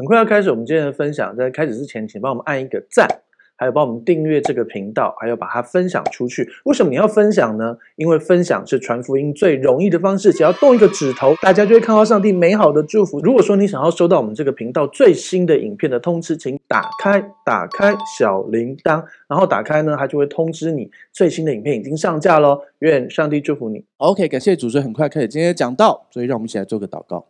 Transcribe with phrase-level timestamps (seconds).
[0.00, 3.06] 很快要开始我们今天的分享，在开始之前，请帮我们按一个赞。
[3.54, 6.48] 还有帮我们订阅这个频道，还有把它分享出去。
[6.64, 7.76] 为什么你要分享呢？
[7.96, 13.20] 因为分享是传福音最容易的方式，只要动一个指头，大家就会看到上帝美好的祝福。
[13.20, 22.62] 如果说你想要收到我们这个频道最新的影片的通知，请打开打开小铃铛，然后打开呢，它就会通知你最新的影片已经上架喽。
[22.78, 23.84] 愿上帝祝福你。
[23.98, 27.26] OK，感谢主持人，很快开始今天的讲道，所以让我们一起来做个祷告。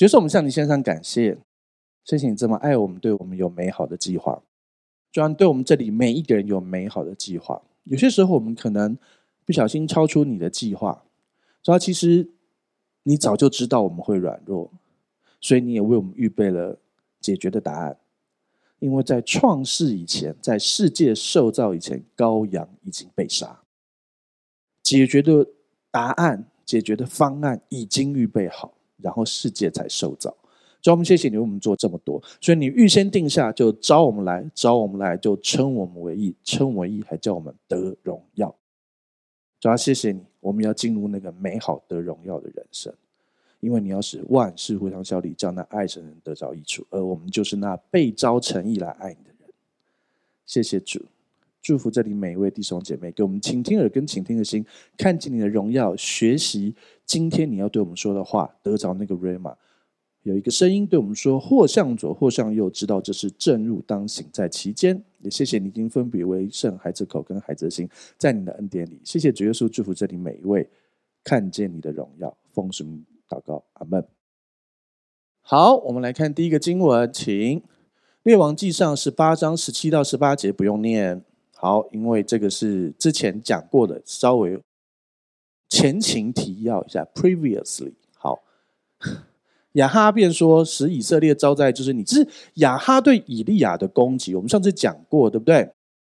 [0.00, 1.36] 就是我们向你献上感谢，
[2.04, 4.42] 谢谢你这么爱我们，对我们有美好的计划。
[5.12, 8.96] 主要对我们这里每一个人有美好的计划，有些时候我们可能
[9.44, 11.04] 不小心超出你的计划。
[11.62, 12.30] 主要其实
[13.02, 14.72] 你早就知道我们会软弱，
[15.38, 16.78] 所以你也为我们预备了
[17.20, 17.98] 解决的答案。
[18.78, 23.60] 因为在创世以前，在世界受造以前，羔羊已经被杀，
[24.82, 25.46] 解决的
[25.90, 28.72] 答案、解决的方案已经预备好，
[29.02, 30.34] 然后世界才受造。
[30.82, 38.54] 主，我们谢谢你为我们做这么多，所以你预先定下，就召我们来，召我们来，就称我们为义，称我为义，还叫我们得荣耀。
[39.60, 42.90] 主要谢谢你，我们要进入那个美好得荣耀的人生，
[43.60, 49.50] 因为你要使万事互相效力，叫那爱神人得着益处，而我们就是那被招诚意来爱你的人。
[50.46, 51.04] 谢谢主，
[51.62, 54.64] 祝福这里每一位弟兄姐妹，给我们倾听耳跟倾听的心，
[54.96, 59.54] 看见你的荣耀，学习今天你要对我们说的话，得着那个 Rhema。
[60.22, 69.00] 有一个声音对我们说：“或向左，或向右，知道这是正入，当行在其间。”也谢谢你已经分别为圣孩子口跟孩子心，在你的恩典里。
[69.02, 70.68] 谢谢主耶稣，祝福这里每一位
[71.24, 72.36] 看见你的荣耀。
[72.52, 74.06] 奉主名祷告，阿门。
[75.40, 77.62] 好，我们来看第一个经文，请
[78.22, 81.24] 列王记上十八章十七到十八节不用念。
[81.60, 84.58] 好，因为这个是之前讲过的，稍微
[85.68, 87.92] 前情提要一下，previously。
[88.16, 88.38] 好。
[89.74, 94.34] 亚哈便说：“使以色列遭灾，就是你。”这是亚哈对以利亚的攻击。
[94.34, 95.70] 我们上次讲过，对不对？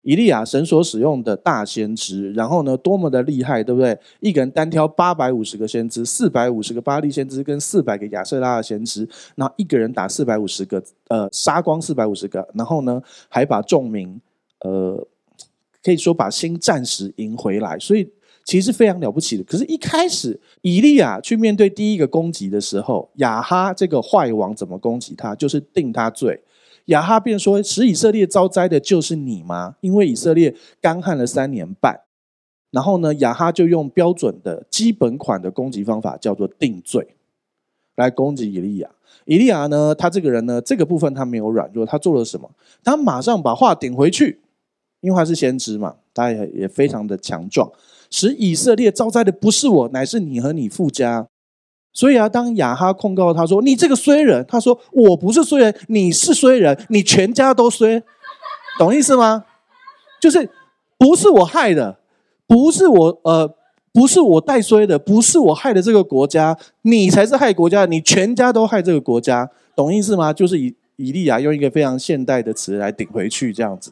[0.04, 3.98] 以利亚神所使用的大先知，然后呢，多么的厉害，对不对？
[4.20, 14.20] 一个人单挑八百五十个先知，四百五十个巴力先知跟四百个亚瑟拉的先知，然后一个人打四百五十个，呃，杀光四百五十个，然后呢，还把众民，
[14.62, 15.06] 呃，
[15.84, 18.10] 可以说把心暂时赢回来，所以。
[18.44, 25.36] 其实非常了不起的，可是，一开始以利亚去面对第一个攻击的时候，亚哈这个坏王怎么攻击他？
[25.36, 26.42] 就是定他罪。
[26.86, 29.76] 亚哈便说：“使以色列遭灾的就是你吗？
[29.82, 32.02] 因为以色列干旱了三年半。”
[32.72, 37.10] 然后呢，亚哈就用标准的基本款的攻击方法，叫做定罪，
[37.96, 38.90] 来攻击以利亚。
[39.26, 42.50] 以利亚呢，他这个人呢，这个部分他没有软弱，他做了什么？
[42.84, 44.41] 他马上把话顶回去，
[45.02, 47.70] 因为他是先知嘛，他也也非常的强壮。
[48.10, 51.28] 使以色列遭灾的不是我，乃是你和你父家。
[51.94, 58.02] 所以啊，当亚哈控告他说：“你这个衰人。”他说：“我不是衰人，你是衰人，你全家都衰。”
[58.80, 59.44] 懂意思吗？
[60.22, 60.50] 就是
[60.98, 61.98] 不是我害的，
[62.48, 63.54] 不是我呃，
[63.92, 69.50] 不是我带衰的，不是我害的这个国家，你才是害国家，你全家都害这个国家。
[69.76, 70.32] 懂意思吗？
[70.32, 73.92] 就是以以利亚用一个非常现代的词来顶回去，这样子，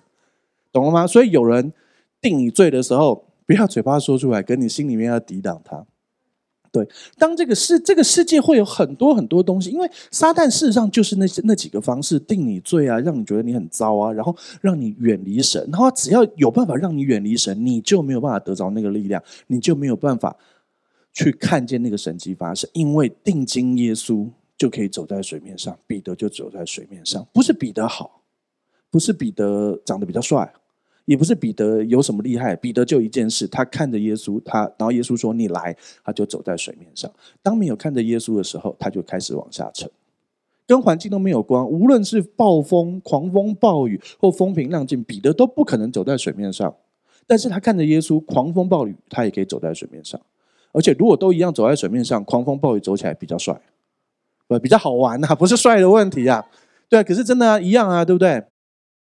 [0.72, 1.08] 懂了吗？
[1.08, 1.74] 所以有人
[2.22, 3.26] 定你罪的时候。
[3.50, 5.84] 不要嘴巴说出来，跟你心里面要抵挡他。
[6.72, 6.88] 对，
[7.18, 15.68] 当这个世这个世界会有很多很多东西，因为撒旦事实上就是那些那几个方式定你罪啊，让你觉得你很糟啊，然后让你远离神。
[15.72, 20.38] 然后只要有办法让你远离神，你就没有办法得着那个力量，你就没有办法
[21.12, 22.70] 去看见那个神迹发生。
[22.74, 28.22] 因为定睛耶稣就可以走在水面上，彼得就走在水面上，不是彼得好，
[28.92, 30.54] 不是彼得长得比较帅。
[31.10, 35.76] 也不是彼得有什么厉害，彼得就一件事，他看着耶稣，他然后耶稣说：“你来。”
[36.06, 37.12] 他就走在水面上。
[37.42, 39.90] 当没有看着耶稣的时候，他就开始往下沉，
[40.68, 41.66] 跟环境都没有关。
[41.66, 46.76] 无论是暴风、狂风、暴雨或风平浪静，彼得都不可能走在水面上。
[47.26, 50.22] 但是他看着耶稣，狂风暴雨他也可以走在水面上。
[50.72, 53.60] 而且如果都一样走在水面上，狂风暴雨走起来比较帅，
[54.48, 55.34] 不比较好玩啊？
[55.34, 56.46] 不是帅的问题啊，
[56.88, 57.04] 对。
[57.04, 58.44] 可是真的啊，一样啊，对不对？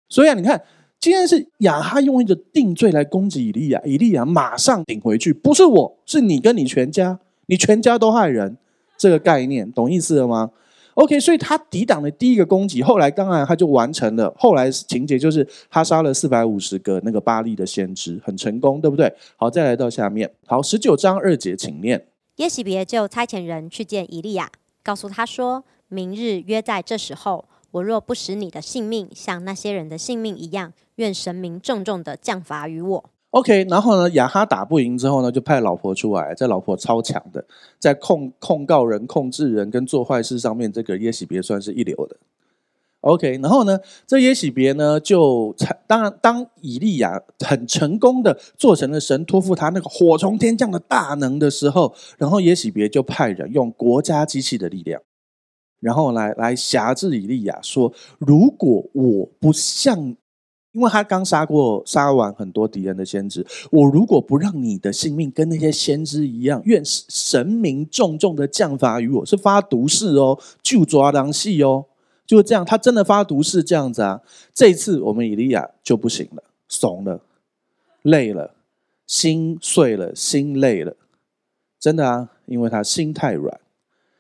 [0.08, 0.64] 所以啊，你看。
[1.08, 8.58] 今天是亚哈用一个定罪来攻击以利亚，以利亚马上顶回去，不是我，是你跟你全家，你全家都害人，
[8.98, 10.52] 这个概念懂意思了吗
[10.96, 19.10] ？OK，所以他抵挡了第一个攻击，后来当然他就完成了，后来情节就是他杀了四百五十个那个巴力的先知，很成功，对不对？
[19.38, 22.06] 好，再来到下面，好，十九章二节，请念。
[22.36, 24.52] 耶洗别就差遣人去见以利亚，
[24.84, 33.10] 告诉他说：“明日约在这时候。”我若不使你的性命像那些人的性命一样，愿神明重重的降罚于我。
[33.32, 36.34] OK，然后呢，亚哈打不赢之后呢，就派老婆出来。
[36.34, 37.46] 这老婆超强的，
[37.78, 42.16] 在控控告人、控制人跟做坏事上面，这个耶洗别算是一流的。
[43.02, 45.56] OK，然后呢，这耶洗别呢就
[45.86, 55.00] 当然当以利亚很成功的做成了神托付他那个火从天降的大能的时候，然后耶洗别就派人用国家机器的力量，
[55.80, 60.16] 然后来来挟制以利亚说：如果我不像，
[60.72, 71.86] 因为他刚杀过杀完很多敌人的先知，我如果不让你的性命跟那些先知一样，愿神明重重的降罚于我，是发毒誓哦，就抓狼戏哦。
[72.26, 74.22] 就这样，他真的发毒誓这样子啊！
[74.54, 77.22] 这一次我们以利亚就不行了，怂了，
[78.02, 78.54] 累了，
[79.06, 80.98] 心碎了，心累了，
[81.80, 82.30] 真的啊！
[82.46, 83.58] 因为他心太软。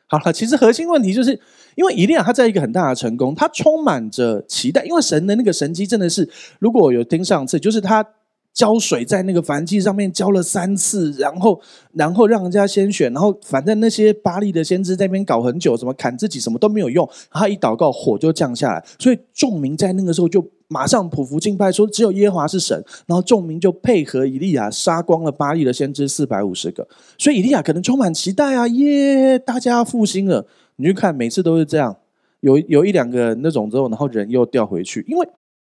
[0.07, 1.39] 好了，其实核心问题就是
[1.75, 6.27] 因为以利亚他在一个很大的成功，他充满着期待，因为神的那个神迹真的是，
[6.59, 8.05] 如果有听上次，就是他。
[8.53, 11.61] 浇水在那个燔祭上面浇了三次，然后
[11.93, 26.87] 然后让人家先选，然后反正那些巴力的先知在那边搞很久，什么砍自己什么都没有用，他一祷告火就降下来，所以众民在那个时候就马上匍匐敬拜，说只有耶华是神，然后众民就配合以利亚杀光了巴力的先知四百五十个，
[27.17, 31.97] 所以以利亚可能充满期待啊，耶，大家要复兴了，你去看每次都是这样，
[32.41, 35.27] 有有一两个那种之后，然后人又掉回去，因为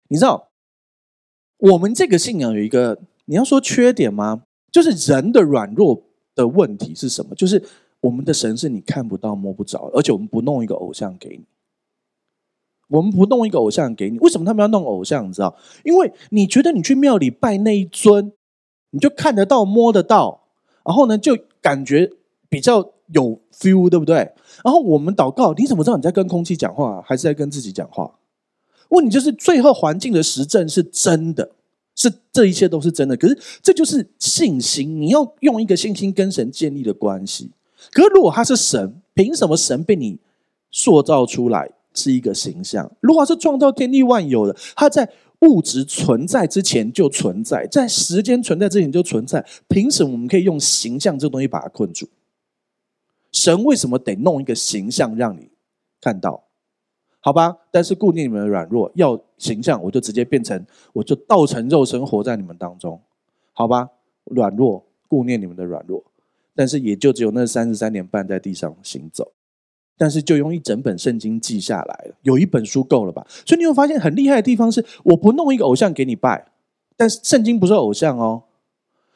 [0.08, 0.48] 你知道。
[1.58, 4.42] 我们这个信仰有一个，你要说缺点吗？
[4.70, 6.02] 就是人的软弱
[6.34, 7.34] 的问题是什么？
[7.34, 7.64] 就是
[8.02, 11.44] 我们的神是你看不到、摸不着，而且我们不弄一个偶像给你。
[12.88, 15.28] 我们不弄一个偶像给你，为什么他们要弄偶像？
[15.28, 15.54] 你知道？
[15.84, 18.32] 因为你觉得你去庙里拜那一尊，
[18.90, 20.42] 你就看得到、摸得到，
[20.84, 22.10] 然后呢，就感觉
[22.48, 24.16] 比较有 feel，对不对？
[24.64, 28.10] 然后我们祷告，你怎么知道你在跟空气讲话，还是在跟自己讲话？
[28.90, 31.50] 问题就是最后环境的实证是真的，
[31.96, 33.16] 是这一切都是真的。
[33.16, 37.50] 可是这就是信心，你要用一个信心跟神建立的关系。
[37.90, 40.18] 可是如果他是神，凭什么神被你
[40.70, 42.90] 塑造出来是一个形象？
[43.00, 45.10] 如果是创造天地万有的，他在
[45.40, 52.08] 物质存在之前就存在，在时间存在之前就存在，凭什么我们可以用形象这东西把它困住？
[53.32, 55.50] 神为什么得弄一个形象让你
[56.00, 56.44] 看到？
[57.20, 63.00] 好吧，但是顾念你们的软弱，要形象，我就直接变成，我就道成肉身活在你们当中。
[63.52, 63.90] 好吧，
[64.24, 66.04] 软弱，顾念你们的软弱，
[66.54, 69.32] 但是也就只有那三十三年半在地上行走，
[69.96, 73.26] 但是就用一整本圣经记下来了，有一本书够了吧？
[73.46, 76.46] 所以你会发现很厉害的地方是，我不弄一个偶像给你拜，
[76.96, 78.44] 但是圣经不是偶像哦，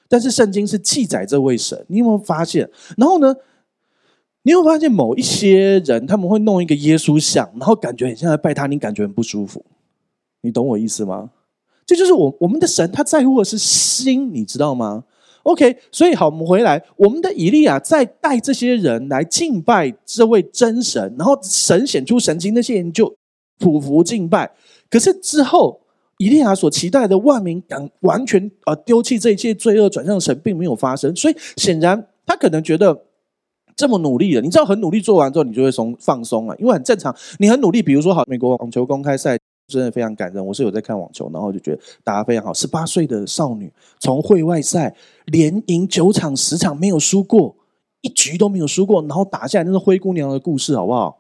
[0.09, 2.71] 但是圣经是记载这位神，你有没有发现？
[2.97, 3.37] 然后呢？
[4.43, 9.63] 你会发现某一些人他们会弄一个耶稣像，然后感觉很像在拜他，你感觉很不舒服。
[10.41, 11.31] 你懂我意思吗？
[11.85, 15.05] 这就是我我们的神，他在乎的是心，你知道吗
[15.43, 23.15] ？OK，所以好，我们回来，我们的以利亚在带这些人来敬拜这位真神，然后神显出神迹，那些人就
[23.59, 24.51] 匍匐敬拜。
[24.89, 25.81] 可是之后，
[26.19, 31.15] 以利亚所期待的万民敢完全呃丢弃这一切罪恶，转向神，并没有发生。
[31.17, 33.05] 所以显然他可能觉得。
[33.77, 37.17] 这么努力了，你知道很努力做完之后，你就会松放松了，因为很正常。
[37.39, 39.39] 你很努力，比如说好，美国网球公开赛
[39.71, 40.45] 真的非常感人。
[40.45, 42.53] 我是有在看网球，然后就觉得打得非常好。
[42.53, 44.95] 十八岁的少女从会外赛
[45.27, 47.55] 连赢九场十场没有输过，
[48.01, 51.19] 一局都没有输过，然后打下来那是灰姑娘的故事，好不好？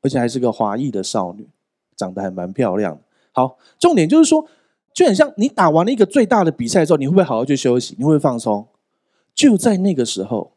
[0.00, 1.48] 而且还是个华裔的少女，
[1.96, 2.98] 长得还蛮漂亮。
[3.32, 4.46] 好，重点就是说，
[4.92, 7.94] 就很像你打完了一个最大的比赛之后，你会不会好好去休息？
[7.98, 8.66] 你会不会放松？
[9.34, 10.52] 就在那个时候。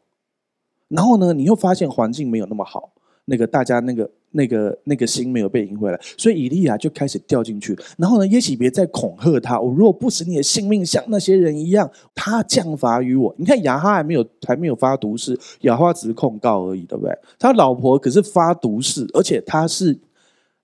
[0.88, 2.92] 然后呢，你又发现环境没有那么好，
[3.24, 7.76] 那个大家那个那个那个心没有被赢回来，所以以利亚就开始掉进去。
[7.98, 13.34] 然后呢，耶洗别在恐吓他：我如果不使你的性命像那些人一样，他降罚于我。
[13.38, 17.12] 你看亚哈还没有还没有发毒誓，亚哈只是控告而已，对不对？
[17.38, 19.98] 他老婆可是发毒誓，而且他是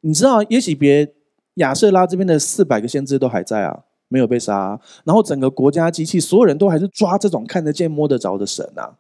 [0.03, 1.13] 你知道耶洗别
[1.55, 4.79] 亚瑟拉这边的四百个先知都还在啊，没有被杀。
[5.05, 8.99] 然后整个国家机器所有人都还是抓这种看得见摸得着的神啊。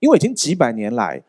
[0.00, 1.22] 因为已经几百年来，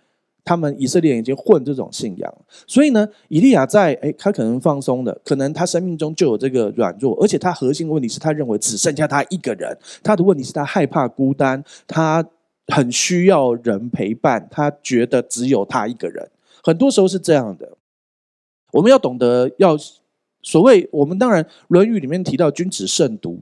[0.46, 2.34] 他们以色列已经混这种信仰，
[2.68, 12.24] 所以呢，以利亚在诶，他可能放松的，可能他生命中就有这个软弱，而且他核心问题是他认为只剩下他一个人，他的问题是他害怕孤单，他
[12.68, 16.30] 很需要人陪伴，他觉得只有他一个人，
[16.62, 17.76] 很多时候是这样的。
[18.72, 19.76] 我们要懂得要
[20.44, 23.40] 所谓我们当然《论语》里面提到君子慎独，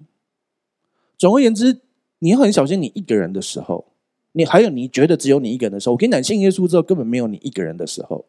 [1.17, 1.81] 总而言之，
[2.19, 3.92] 你很小心你一个人的时候。
[4.33, 8.25] 你还有你觉得只有你一个人的时候，我跟你讲，信耶稣之后根本没有你一个人的时候。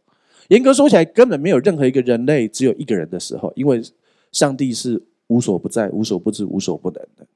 [0.48, 3.82] 严格说起来，根本没有任何一个人类只有一个人的时候，因为
[4.30, 7.26] 上帝是无所不在、无所不知、无所不能的。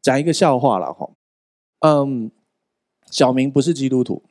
[0.00, 1.10] 讲一个笑话了哈，
[1.80, 2.30] 嗯，
[3.10, 4.22] 小明不是基督徒，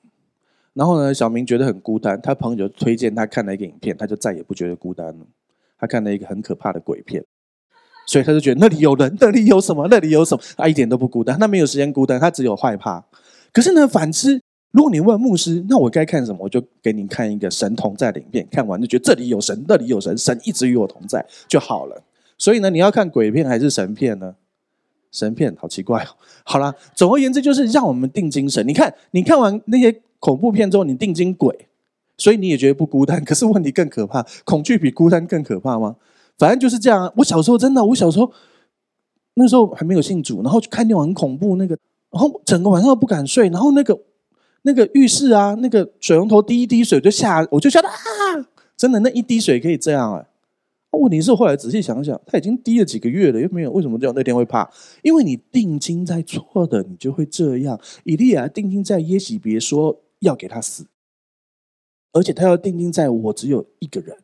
[0.73, 5.27] 然后呢，小明觉得很孤单，他朋友推荐他看了一个影片，他就再也不觉得孤单了。
[5.77, 7.23] 他看了一个很可怕的鬼片，
[8.07, 13.05] 所以他就觉得那里有人，那里有什么，那里有什么，他一点都不孤单，他没有时间孤单，他只有害怕。
[13.53, 16.39] 可是呢，反之，如果你问牧师，那我该看什么？
[16.41, 22.03] 我就给你看一个神同在的影片，看完就觉得这里有神，那里有神，神一直与我同在就好了。
[22.37, 24.35] 所以呢，你要看鬼片还是神片呢？
[25.11, 26.09] 神片好奇怪哦。
[26.43, 28.67] 好啦，总而言之，就是让我们定精神。
[28.67, 31.67] 你看，你看完那些恐怖片之后，你定睛鬼，
[32.17, 33.23] 所以你也觉得不孤单。
[33.23, 35.95] 可是问题更可怕，恐惧比孤单更可怕吗？
[36.37, 37.11] 反正就是这样啊。
[37.15, 38.31] 我小时候真的，我小时候
[39.33, 41.75] 那时候还没有信主，然后就看那种很恐怖那个，
[42.11, 43.99] 然后整个晚上都不敢睡，然后那个
[44.61, 47.95] 那个浴室啊，那个水龙头滴一滴水就吓，我就吓得啊！
[48.75, 50.25] 真的，那一滴水可以这样啊。
[50.91, 54.13] 问题是后来仔细想想，他已经滴了几个月了，又没有，为什么这样？
[54.15, 54.67] 那天会怕？
[55.03, 57.79] 因为你定睛在错的，你就会这样。
[58.03, 60.87] 以利亚定睛在耶洗别说要给他死，
[62.13, 64.17] 而且他要定睛在我只有一个人，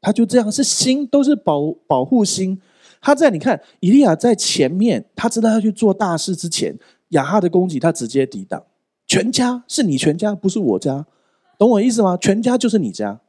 [0.00, 2.60] 他就这样是心都是保保护心。
[3.00, 6.78] 他在你看，以利亚在前面，他知道要去做大事之前，
[7.08, 8.62] 亚哈的攻击他直接抵挡，
[9.06, 11.06] 全家是你全家，不是我家，
[11.58, 12.16] 懂我意思吗？
[12.16, 13.20] 全家就是你家。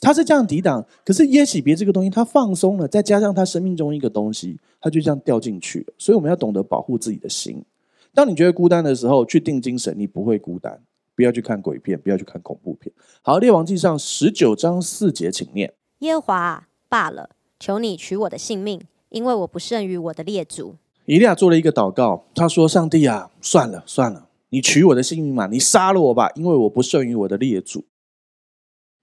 [0.00, 5.94] 他是这样抵挡，可是耶洗别这个东西，他放松了，再加上他生命中一个东西，他就这样掉进去了。
[5.96, 7.64] 所以我们要懂得保护自己的心。
[8.12, 10.80] 当你觉得孤单的时候，去定精神，你不会孤单。
[11.14, 12.92] 不要去看鬼片，不要去看恐怖片。
[13.20, 18.80] 好，列王记上十九章四节，请念：耶华罢了，求你取我的性命，
[19.12, 20.74] 因为我不胜于我的列祖。
[21.04, 27.84] 以利亚做了一个祷告，他说：“上帝啊，算了算了，你取我的性命嘛，你杀了我吧，因为我不胜于我的列祖。”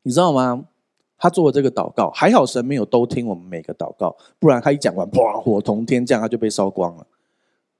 [0.03, 0.65] 你知道吗？
[1.17, 7.05] 他做了这个祷告，还好神没有都听我们每个祷告，不然他一讲完，砰，火从天降，他就被烧光了，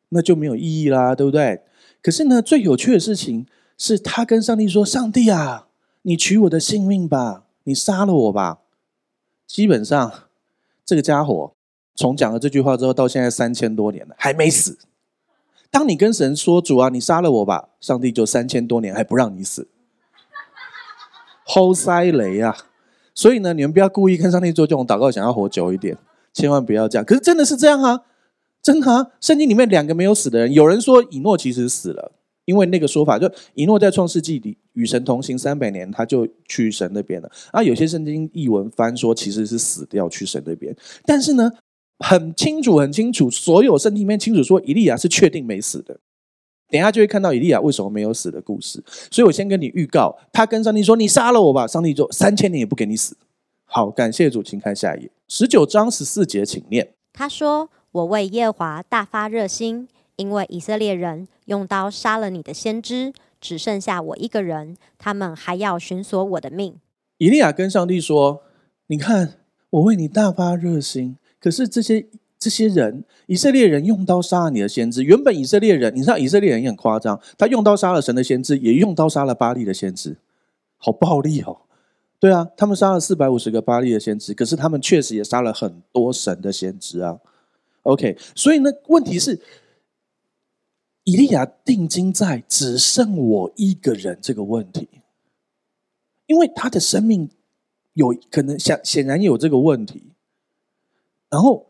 [0.09, 1.61] 那就没有意义啦，对不对？
[2.01, 5.67] 可是呢，最有趣的事情是他跟上帝说：“上帝啊，
[6.01, 8.59] 你取我的性命吧，你杀了我吧。”
[9.47, 10.11] 基本上，
[10.85, 11.53] 这个家伙
[11.99, 14.77] 从讲了这句话之后，到现在三千多年了，还没死。
[15.69, 19.67] 当你跟神说：“主啊，你杀了我吧”，上帝就三千多年还不让你死，
[21.45, 22.55] 好塞雷啊！
[23.13, 25.97] 所以呢，你们不要故意跟上帝做这种祷告，想要活久一点，
[26.31, 27.03] 千万不要这样。
[27.03, 28.03] 可是真的是这样啊，
[28.63, 29.07] 真的啊！
[29.19, 32.13] 圣经里面两个没有死的人，有人说以诺其实死了，
[32.45, 37.29] 因为那个说法就以诺在创世纪里与神同行三百年，他就去神那边了。
[37.51, 40.73] 啊，有些圣经译文翻说其实是死掉去神那边，
[41.05, 41.51] 但是呢，
[41.99, 45.99] 很清楚很清楚，所有圣经里面清楚说以利亚是确定没死的。
[46.69, 53.17] 等一下就会看到以利亚为什么没有死的故事，所以我先跟你预告，他跟上帝说：“你杀了我吧。”上帝就三千年也不给你死。
[53.65, 56.93] 好，感谢主，请看下一页，十九章十四节，请念。
[57.11, 66.75] 他说：“我为耶和华大发热心，因为以色列人用刀杀了你的先知，只剩下我一个人，他们还要寻索我的命。”
[67.17, 68.43] 以利亚跟上帝说
[68.87, 69.39] ：“你看，
[69.71, 72.07] 我为你大发热心，可是这些……”
[72.39, 75.03] 这些人，以色列人用刀杀了你的先知。
[75.03, 80.15] 原本以色列人，你知道以色列人也很夸张，他用刀杀了神的先知，也用刀杀了巴利的先知，
[80.77, 81.63] 好暴力哦！
[82.17, 87.19] 对啊，他们杀了四百五十个巴利的先知，可是他们确实也杀了很多神的先知啊。
[87.81, 89.41] OK，所以呢，问题是，
[91.03, 94.87] 以利亚定睛在只剩我一个人这个问题，
[96.27, 97.29] 因为他的生命
[97.95, 100.08] 有可能显显然有这个问题，
[101.29, 101.67] 然后。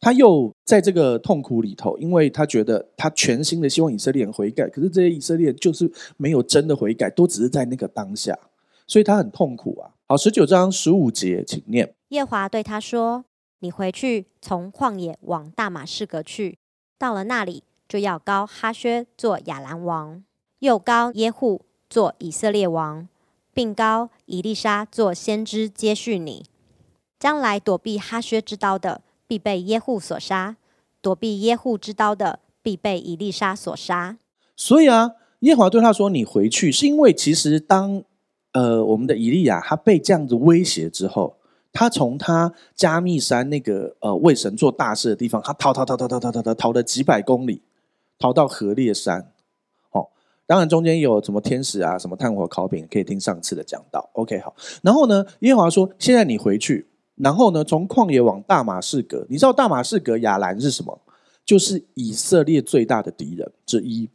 [0.00, 8.38] 他又在这个痛苦里头，因为他觉得他全心的希望以色列人悔改，可是这些以色列就是没有真的悔改，都只是在那个当下，
[8.86, 9.90] 所以他很痛苦啊。
[10.06, 11.96] 好，十九章十五节，请念。
[12.10, 13.24] 耶华对他说
[13.58, 16.58] ：“你回去，从旷野往大马士革去，
[16.96, 20.22] 到了那里，就要高哈薛做亚兰王，
[20.60, 23.08] 又高耶户做以色列王，
[23.52, 26.44] 并高以利沙做先知接续你，
[27.18, 30.56] 将来躲避哈薛之刀的。”必被耶户所杀，
[31.02, 34.16] 躲避耶户之刀的，必被以利沙所杀。
[34.56, 35.10] 所以啊，
[35.40, 38.02] 耶华对他说：“你回去，是因为其实当
[38.52, 41.36] 呃我们的以利亚他被这样子威胁之后，
[41.74, 47.60] 他从他加密山那个呃为神做大事的地方，他逃逃逃逃逃逃逃逃逃了几百公里，
[48.18, 49.30] 逃到何烈山。
[49.90, 50.08] 哦，
[50.46, 54.08] 当然中间有什么天使啊，什么炭火烤饼，可以听上次的讲道。
[54.14, 54.56] OK，好。
[54.82, 56.86] 然后呢，耶华说：现在你回去。”
[57.18, 61.00] 然后呢，从旷野往大马士革，你知道大马士革亚兰是什么？
[61.44, 64.10] 就是以色列最大的敌人之一，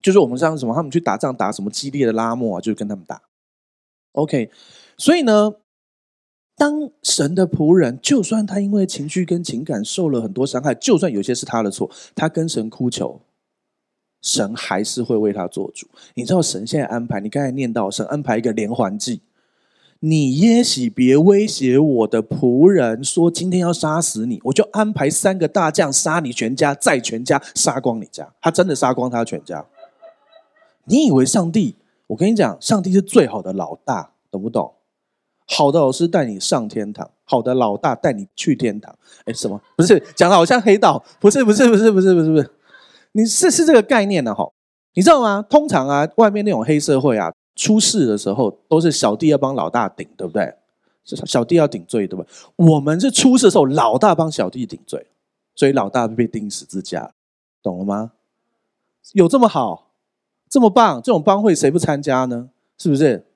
[0.00, 3.20] 就是我们像什么，他们去打仗打什么激烈的拉莫啊，就是跟他们打。
[4.12, 4.50] OK，
[4.96, 5.52] 所以呢，
[6.56, 13.20] 当神的仆人，就算他因为情绪跟情感受了很多伤害，就算有些是他的错，他跟神哭求，
[14.22, 15.86] 神还是会为他做主。
[16.14, 19.20] 你知道神现在安排，你刚才念到神安排一个连环计。
[20.06, 28.30] 你耶洗别威胁我的仆人，说今天要杀死你，我就安排三个大将杀你全家，再全家杀光你家。
[28.42, 29.64] 他真的杀光他全家。
[30.84, 31.76] 你以为上帝？
[32.08, 34.74] 我跟你讲，上帝是最好的老大，懂不懂？
[35.46, 38.94] 好的老师带你上天堂，好的老大带你去天堂。
[39.24, 39.58] 哎，什么？
[39.74, 41.02] 不是讲的好像黑道？
[41.18, 42.50] 不是，不是，不是，不是，不是，不是。
[43.12, 44.50] 你是是这个概念的哈？
[44.92, 45.42] 你知道吗？
[45.48, 47.32] 通常啊，外面那种黑社会啊。
[47.54, 50.54] 出事的时候都是小弟要帮老大顶，对不对？
[51.04, 52.28] 小弟要顶罪，对不对？
[52.56, 55.06] 我们是出事的时候，老大帮小弟顶罪，
[55.54, 57.12] 所以老大被钉十字架，
[57.62, 58.12] 懂了吗？
[59.12, 59.90] 有这么好，
[60.48, 61.02] 这么棒？
[61.02, 62.48] 这种帮会谁不参加呢？
[62.78, 63.26] 是不是？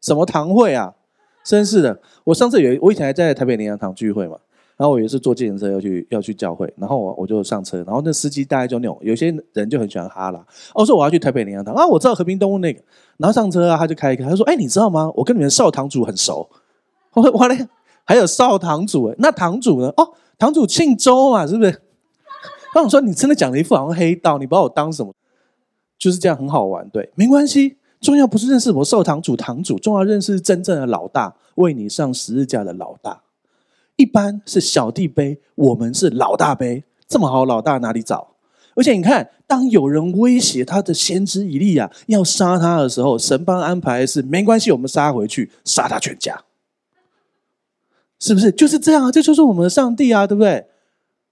[0.00, 0.96] 什么堂会啊？
[1.44, 2.00] 真是的！
[2.24, 4.38] 我上次有，我以前还在台北灵粮堂聚会嘛。
[4.82, 10.44] 然后我也是坐计程车要去要去教会，然后我我就上车，然后那司机大概就那种，有些人就很喜欢哈拉。
[10.74, 12.82] 我说我要去台北灵粮堂啊，我知道和平东路那个，
[13.16, 15.08] 然后上车啊，他就开一开，他说：“哎，你知道吗？
[15.14, 16.50] 我跟你们少堂主很熟。
[17.14, 17.68] ”我：“我嘞，
[18.02, 19.86] 还有少堂主哎，那堂主呢？
[19.96, 21.80] 哦，堂主姓周嘛，是不是？”
[22.74, 25.14] 那我说：“你真的讲了一副好像黑道，你把我当什么？
[25.96, 33.22] 就是这样很好玩，对，没关系，重要不是认识我少堂主堂主，重要认识真正的老大，为你上十字架的老大。”
[34.02, 36.82] 一般是小弟背，我们是老大背。
[37.06, 38.34] 这么好，老大哪里找？
[38.74, 46.42] 而且你看，当有人威胁他的先知以利亚要杀他的时候，神帮安排是没关系，我们杀回去，杀他全家，
[48.18, 48.50] 是不是？
[48.50, 50.66] 就是这样啊，这就是我们的上帝啊，对不对？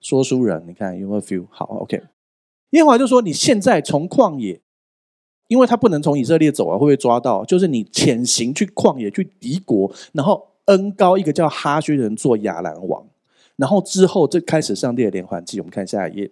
[0.01, 1.47] 说书人，你看有没有 feel？
[1.51, 2.01] 好，OK。
[2.71, 4.61] 耶和华就说：“你现在从旷野，
[5.49, 7.45] 因为他不能从以色列走啊，会不会抓到？
[7.45, 13.05] 就是你潜行去旷野去敌国，然后。”恩高一个叫哈薛人做亚兰王，
[13.57, 15.59] 然后之后就开始上帝的连环计。
[15.59, 16.31] 我们看下一页，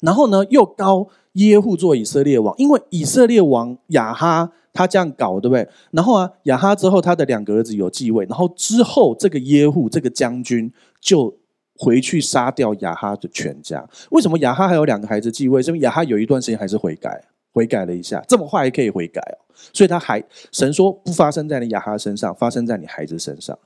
[0.00, 5.68] 然后呢又高耶户做以色列王，因为以色列王亚哈他这样搞，对不对？
[5.90, 11.36] 然后啊亚哈之后他的两个儿子有继位，然后之后这个耶户这个将军就
[11.76, 13.86] 回去杀掉亚哈的全家。
[14.10, 15.60] 为什么亚哈还有两个孩子继位？
[15.60, 17.24] 是因为亚哈有一段时间还是悔改。
[17.56, 19.40] 悔改了一下，这么坏还可以悔改哦，
[19.72, 23.58] 所以他还神说不发生在你亚哈身上，发生在你孩子身上。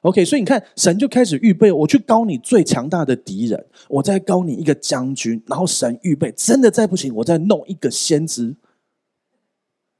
[0.00, 8.56] OK，所以你看，神就开始预备，我去膏你最强大的敌人，我再膏你一个将军，然后神预备，真的再不行，我再弄一个先知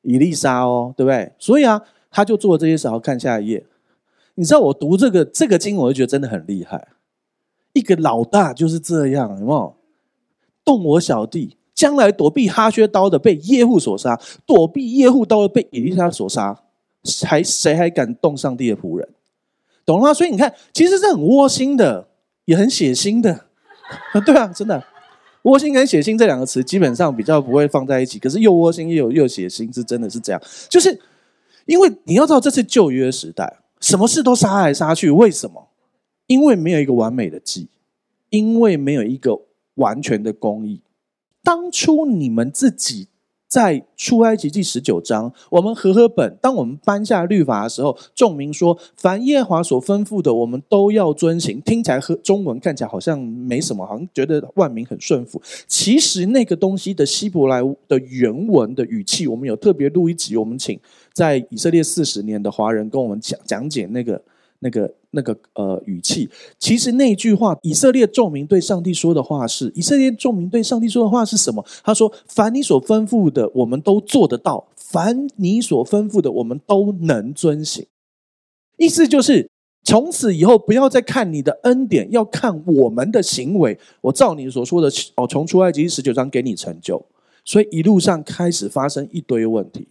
[0.03, 1.33] 以利沙哦，对不对？
[1.39, 2.89] 所以啊，他就做这些事。
[2.89, 3.65] 好，看下一页，
[4.35, 6.89] 你知道我读这个这个经，我就觉得真的很厉害。
[7.75, 9.77] 一个老大就是这样，有没有？
[10.65, 11.58] 动我小弟。
[11.79, 16.61] 将来躲避哈薛刀的被耶户所杀，躲避耶户刀的被以利沙所杀，
[17.25, 19.09] 还谁还敢动上帝的仆人？
[19.87, 20.13] 懂了吗？
[20.13, 22.09] 所以你看，其实是很窝心的，
[22.47, 23.47] 也很血腥的，
[24.27, 24.83] 对啊，真的，
[25.43, 30.43] 窝心跟血腥这两个词基本上比较不会放在一起，可是又窝心又又血腥，是真的是这样。
[30.69, 31.01] 就是
[31.67, 35.69] 因为你要知道，这是旧约时代，什么事都杀来杀去，为什么？
[36.27, 37.69] 因为没有一个完美的计，
[38.31, 39.43] 因为没有一个
[39.77, 40.81] 完全的公义。
[41.43, 43.09] 当初你们自己
[43.49, 55.41] 在出埃及记十九章，我们和合本，当我们颁下律法的时候，众民说：“凡耶华所吩咐的，我们都要遵行。”听起来和中文看起来好像没什么，好像觉得万民很顺服。
[55.67, 60.79] 其实那个东西的希伯来的原文的语气，我们有特别录一集，我们请
[61.15, 64.23] 在以色列四十年的华人跟我们讲讲解那个。
[64.61, 71.65] 那个那个呃语气，其实那句话，以色列众民对上帝说的话是：以色列众民对上帝说的话是什么？
[71.83, 77.87] 他说：“凡你所吩咐的，我们都做得到；凡你所吩咐的，我们都能遵行。”
[78.77, 79.51] 意思就是，
[79.83, 83.79] 从此以后不要再看你的恩典，要看我们的行为。
[84.03, 87.05] 我照你所说的哦，从出埃及十九章给你成就。
[87.45, 89.89] 所以一路上开始发生一堆问题。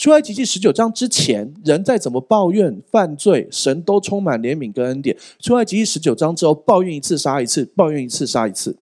[0.00, 5.14] 出埃及记十九章之前，人再怎么抱怨犯罪，神都充满怜悯跟恩典。
[5.38, 8.78] 出埃及记十九章之后，抱怨一次杀一次，抱怨一次杀一次。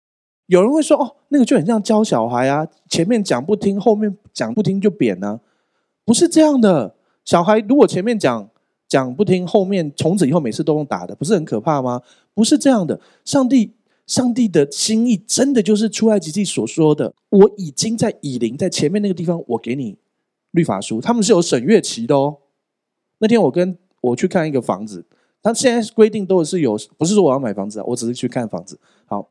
[0.46, 5.38] 有人会说：“哦，那个就很像教小孩啊，前面讲不听，后面讲不听就扁呢？”
[6.06, 6.94] 不是这样的。
[7.26, 8.48] 小孩如果前面讲
[8.88, 12.00] 讲不听，后面从此以后每次都用打的，不是很可怕吗？
[12.32, 12.98] 不是这样的。
[13.26, 13.74] 上帝，
[14.06, 19.98] 上帝的心意真的就是出埃及记所说的：“我已经在以琳，在前面那个地方，我给你。”
[20.52, 22.38] 律法书，他们是有审阅期的哦。
[23.18, 25.04] 那天我跟我去看一个房子，
[25.42, 28.80] 他现在规定都是有，不是说我要买房子啊，我只是去看房子。
[29.06, 29.30] 好，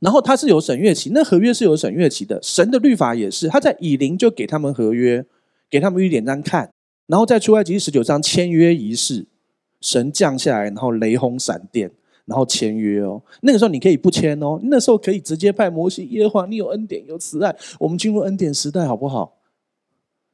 [0.00, 2.40] 然后他是有审阅期，那合约是有审阅期的。
[2.42, 5.24] 神的律法也是，他在以琳就给他们合约，
[5.70, 6.72] 给他们一点单看，
[7.06, 9.26] 然后在出埃及十九章签约仪式，
[9.80, 11.90] 神降下来，然后雷轰闪电，
[12.26, 13.22] 然后签约哦。
[13.42, 19.37] 那个时候你可以不签哦，那时候可以直接派摩西耶和华，你有恩典有慈爱，我们进入恩典时代好不好？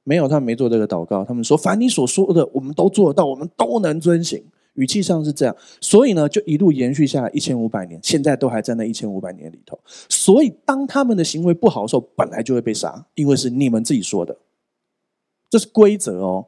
[0.05, 1.25] 没有，他们没做这个祷告。
[1.25, 9.79] 他们说：“凡你所说的，我们都做得到，我们都能遵行。”语气上是这样，所以呢，就一路延续下来一千五百年，现在都还在那一千五百年里头。
[10.09, 14.37] 所以，当他们的行为不好的时候，本来就会被杀，因为是你们自己说的，
[15.49, 16.47] 这是规则哦。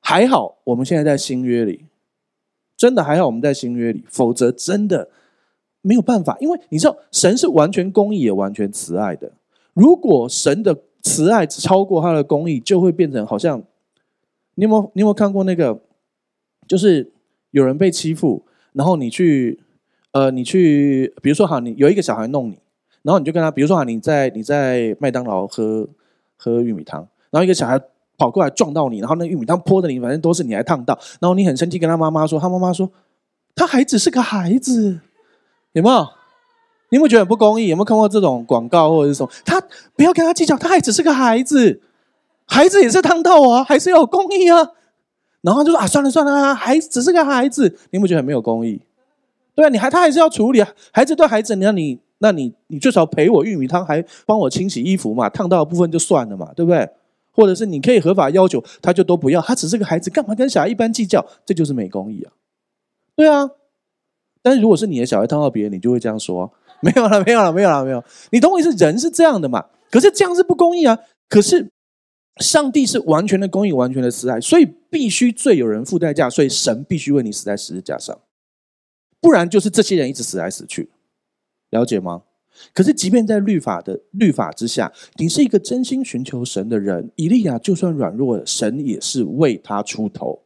[0.00, 1.84] 还好，我们现在在新约里，
[2.74, 5.10] 真的还好，我们在新约里，否则真的
[5.82, 6.38] 没有办法。
[6.40, 9.30] 因为你知道，神是完全公义也完全慈爱的。
[9.74, 13.62] 如果神的慈爱超过他的公义，就会变成好像
[14.54, 15.80] 你有没有你有没有看过那个，
[16.66, 17.12] 就是。
[17.50, 19.58] 有人被欺负，然后你去，
[20.12, 22.58] 呃，你去，比如说哈，你有一个小孩弄你，
[23.00, 25.88] 然后你就跟他，比如说哈，你在你在麦当劳喝
[26.36, 27.80] 喝玉米汤，然后一个小孩
[28.18, 32.92] 跑过来撞到你，然后那玉米汤泼的你，反正都是你还烫到，然后你很生气，跟他妈妈说，他妈妈说，
[33.54, 35.00] 他还只是个孩子，
[35.72, 36.06] 有没有？
[36.90, 37.68] 你有没有觉得很不公义？
[37.68, 39.30] 有没有看过这种广告或者是什么？
[39.44, 39.60] 他
[39.94, 41.82] 不要跟他计较，他还只是个孩子，
[42.46, 44.72] 孩子也是烫到啊，还是要有公义啊。
[45.42, 48.80] 然后就说啊，算了算了啊，孩子只是个孩子，你有没有觉得很没有公义？
[49.54, 56.88] 对啊，你还他还是要处理啊，孩子对孩子，那你那你你最少赔我玉米汤，还帮我清洗衣服嘛，烫到的部分就算了嘛，对不对？
[57.32, 61.24] 或者是你可以合法要求，他就都不要，他只是个孩子，干嘛跟小孩一般计较？
[61.46, 62.32] 这就是没公义啊，
[63.14, 63.50] 对啊。
[64.42, 68.02] 但是如果是你的小孩烫到别人，你就会这样说，没有了，没有了，没有了，没有。
[68.30, 68.70] 你懂我意思？
[68.72, 69.64] 人是这样的嘛？
[69.90, 70.98] 可是这样是不公义啊。
[71.28, 71.70] 可是。
[72.40, 78.16] 上帝是完全的公义，完全的慈爱，所以必须罪有人付代价，所以神必须为你死在十字架上，
[79.20, 80.88] 不然就是这些人一直死来死去，
[81.70, 82.22] 了解吗？
[82.72, 90.44] 可是即便在律法的律法之下，你是一个真心寻求神的人，以利亚就算软弱，神也是为他出头。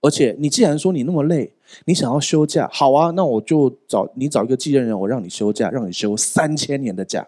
[0.00, 1.54] 而且你既然说你那么累，
[1.86, 7.26] 你想要休假，好啊，那我就找你找一个继任人，我让你休假，让你休三千年的假。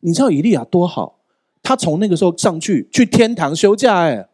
[0.00, 1.18] 你知道以利亚多好？
[1.62, 4.26] 他从那个时候上去去天堂休假，哎，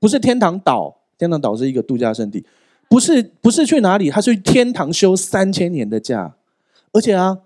[0.00, 2.44] 不是天堂岛，天堂岛是一个度假胜地，
[2.88, 6.34] 不是不是去哪里，他是去天堂休三千年的假，
[6.92, 7.38] 而且啊，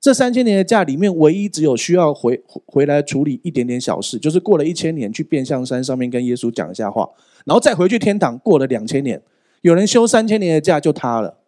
[0.00, 7.10] 这三千年的假里面，唯一只有需要回回来处理一点点小事，就是过了一千年去变相山上面跟耶稣讲一下话，
[7.44, 9.20] 然后再回去天堂过了两千年，
[9.66, 11.38] 有人休三千年的假就他了，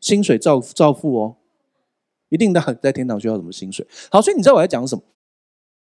[0.00, 1.36] 薪水照照付哦，
[2.30, 3.86] 一定的在天堂需要什么薪水？
[4.10, 5.02] 好，所以你知道我在讲什么？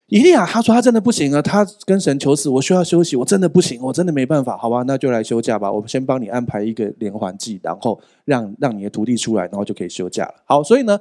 [0.07, 5.71] 以利亚他说他真的不行啊，他跟神求死，我需要休息，我真的不行，我真的没办法，好吧，那就来休假吧。
[5.71, 10.35] 我们先帮你安排一个连环计，然后让让你的徒弟出来，然后就可以休假了。
[10.47, 10.99] 好，所以呢，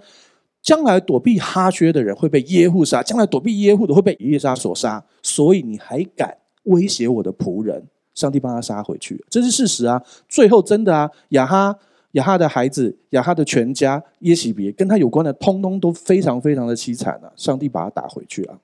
[0.62, 7.88] 将来躲避哈薛的人会被耶户杀，将来躲避耶户的会被以利沙所杀，所以你还敢威胁我的仆人？
[8.20, 10.04] 上帝帮他杀回去，这是事实啊。
[10.28, 11.74] 最后真的啊，亚哈
[12.12, 17.32] 亚哈的孩子，亚哈的全家，耶洗别跟他有关的，通通都非常非常的凄惨啊。
[17.38, 18.60] 上帝把他打回去了。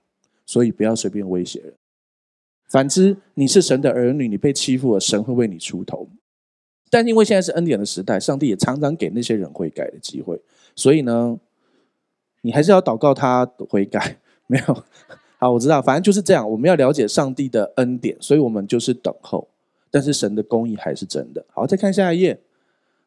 [0.46, 1.74] 所以不要随便威胁人。
[2.68, 6.10] 反之，你是神的儿女，你被欺负了，神会为你出头。
[6.90, 10.42] 但因为现在是恩典的时代，上帝也常常给那些人悔改的机会。
[10.76, 11.40] 所以呢，
[12.42, 14.18] 你还是要祷告他悔改。
[14.48, 14.84] 没有，
[15.38, 16.50] 好，我知道，反正就是这样。
[16.50, 19.48] 我们要了解上帝的恩典，所以我们就是等候。
[19.92, 21.46] 但是神的公义还是真的。
[21.54, 22.40] 好，再看下一页。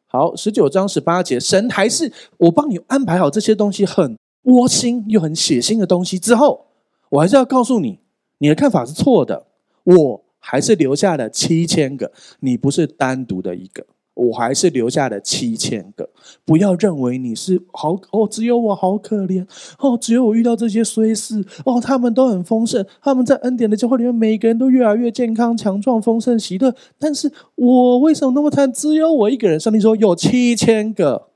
[0.07, 6.65] 好，十九章十八节，神还是我帮你安排好这些东西，很窝心又很血腥的东西之后。
[7.09, 7.99] 我还是要告诉你，
[8.39, 9.45] 你的看法是错的。
[9.83, 13.85] 我还是留下了七千个，你不是单独的一个，
[14.19, 16.09] 我还是留下了七千个。
[16.45, 19.45] 不要认为你是好哦，只有我好可怜
[19.79, 26.73] 哦，只有我遇到这些衰事哦，他们都很丰盛，他们在恩典的教会里面，每个人都越来越健康、强壮、丰盛、喜乐。
[26.97, 28.71] 但是我为什么那么惨？
[28.71, 29.59] 只有我一个人。
[29.59, 31.29] 上帝说有七千个，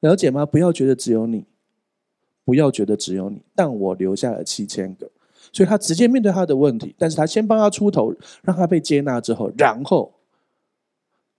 [0.00, 0.44] 了解吗？
[0.44, 1.44] 不要觉得只有你。
[2.44, 5.10] 不要觉得只有你，但我留下了七千个，
[5.52, 10.12] 所以他直接面对他的问题，但是他先帮他出头，让他被接纳之后，然后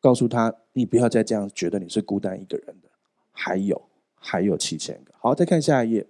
[0.01, 2.89] 告诉他，你不要再这样觉得你是孤单一个人的，
[3.31, 3.81] 还有
[4.15, 5.13] 还有七千个。
[5.19, 6.07] 好，再看下一页。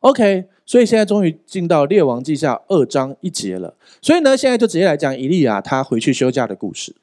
[0.00, 6.94] OK，所以现在终于进到列王记下二章一节了，所以呢，现在就直接来讲以利亚他回去休假的故事。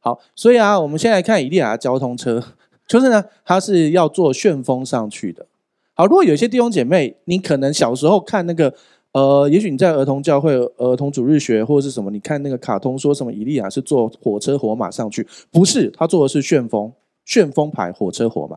[0.00, 2.42] 好，所以啊，我们先来看以利亚的交通车，
[2.88, 5.46] 就是呢，他是要坐旋风上去的。
[5.94, 8.74] 好，如果有些弟兄姐妹，你可能小时候看那个，
[9.12, 16.92] 呃，也许你在儿童教会、儿童主日学或者是什么，你看那个卡通说什么，以利亚是坐火车火马上去，不是，他坐的是旋风，
[17.24, 18.56] 旋风牌火车火马，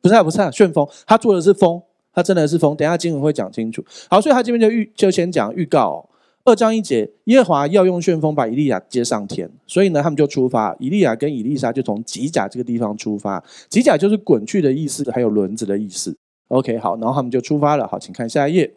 [0.00, 1.82] 不是啊，不是啊，旋风，他坐的是风，
[2.14, 3.84] 他真的是风，等下经文会讲清楚。
[4.08, 6.08] 好，所以他这边就预就先讲预告，
[6.44, 16.16] 二章一节，耶和华要用旋风把以利亚接上天，所以呢，他们就出发，以利亚跟以利沙就从吉甲这个地方出发，吉甲就是滚去的意思，还有轮子的意思。
[16.48, 17.86] OK，好，然后他们就出发了。
[17.86, 18.72] 好，请看下一页。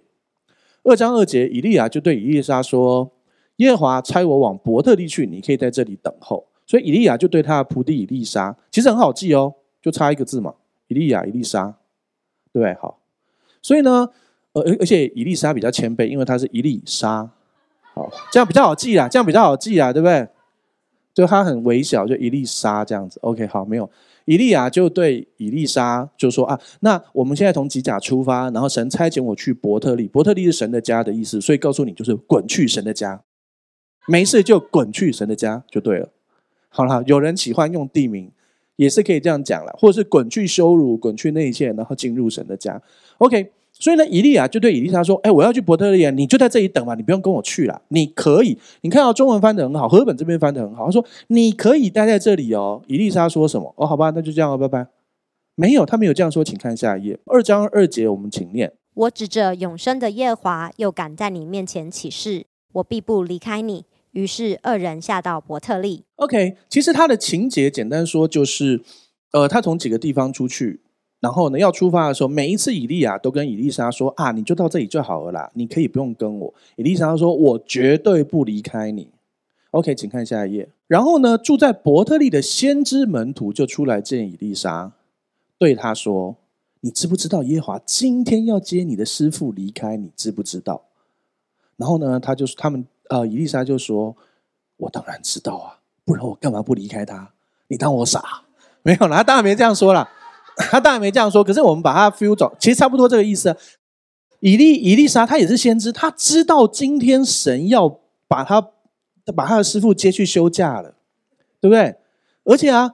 [0.89, 3.11] 二章二节，以利亚就对以利沙说
[3.57, 10.53] ：“耶和华差我往伯特利去，你可以在这里等候。”所以以利亚就对他的仆弟以利沙，其实很好记哦，就差一个字嘛，
[10.87, 11.73] 以利亚、以利沙，
[12.53, 12.73] 对不对？
[12.75, 12.99] 好，
[13.61, 14.09] 所以呢，
[14.53, 17.29] 呃，而且以利沙比较谦卑，因为他是以利沙，
[17.93, 20.25] 好，这样比较好记啦，这样比较好记啊，对不对？
[21.13, 23.19] 就他很微小，就以利沙这样子。
[23.23, 23.89] OK，好，没有。
[24.27, 33.23] 以利亚就对以利沙就说啊，那我们现在从吉甲出发，然后神差遣我去伯特利，伯特利是神的家的意思，所以告诉你就是滚去神的家，
[34.05, 36.09] 没事就滚去神的家就对了。
[36.67, 38.29] 好了，有人喜欢用地名，
[38.75, 42.81] 也是可以这样讲了，或者是滚去羞辱，滚去内线，然后进入神的家。
[43.19, 47.81] OK，所以呢，以利亚就对以利沙说：“哎，我要去伯特利，你就在这里等吧，你不用跟我去了。
[47.89, 50.85] 你可以，你看到中文翻得很好，和本这边翻得很好。
[50.85, 53.73] 他说你可以待在这里哦。”以利沙说什么？
[53.77, 54.87] 哦，好吧，那就这样了，拜拜。
[55.55, 63.85] 没有，他没有这样说，请看下一页，二章二节，我们请念：我指着永生的耶和华，又敢在你面前起誓，我必不离开你。
[64.11, 66.03] 于是二人下到伯特利。
[66.15, 68.81] OK，其实他的情节简单说就是，
[69.31, 70.81] 呃，他从几个地方出去，
[71.19, 76.53] 然后呢要出发的时候，每一次以利亚都跟以利沙说啊，你就到这里就好了啦，你可以不用跟我。
[76.75, 79.09] 以利沙说，我绝对不离开你。
[79.71, 80.69] OK，请看下一页。
[80.87, 84.91] 然后呢，住在伯特利的先知门徒就出来见以利沙，
[85.57, 86.35] 对他说
[86.81, 89.97] ：“你知不知道耶华今天要接你的师傅离开？
[89.97, 90.83] 你知不知道？”
[91.75, 92.85] 然后呢，他就他们。
[93.09, 94.13] 呃，以利沙就说
[94.75, 97.31] ：“我当然知道啊，不然我干嘛不离开他？
[97.69, 98.21] 你当我傻？
[98.83, 100.09] 没有啦，他当然没这样说啦，
[100.69, 101.43] 他当然没这样说。
[101.43, 103.55] 可是我们把他 feel 走，其实差不多这个意思。
[104.39, 108.61] 以利以利沙他也是先知，他知道今天神要把他
[109.35, 110.95] 把他的师傅接去休假了，
[111.59, 111.95] 对不对？
[112.43, 112.93] 而且啊，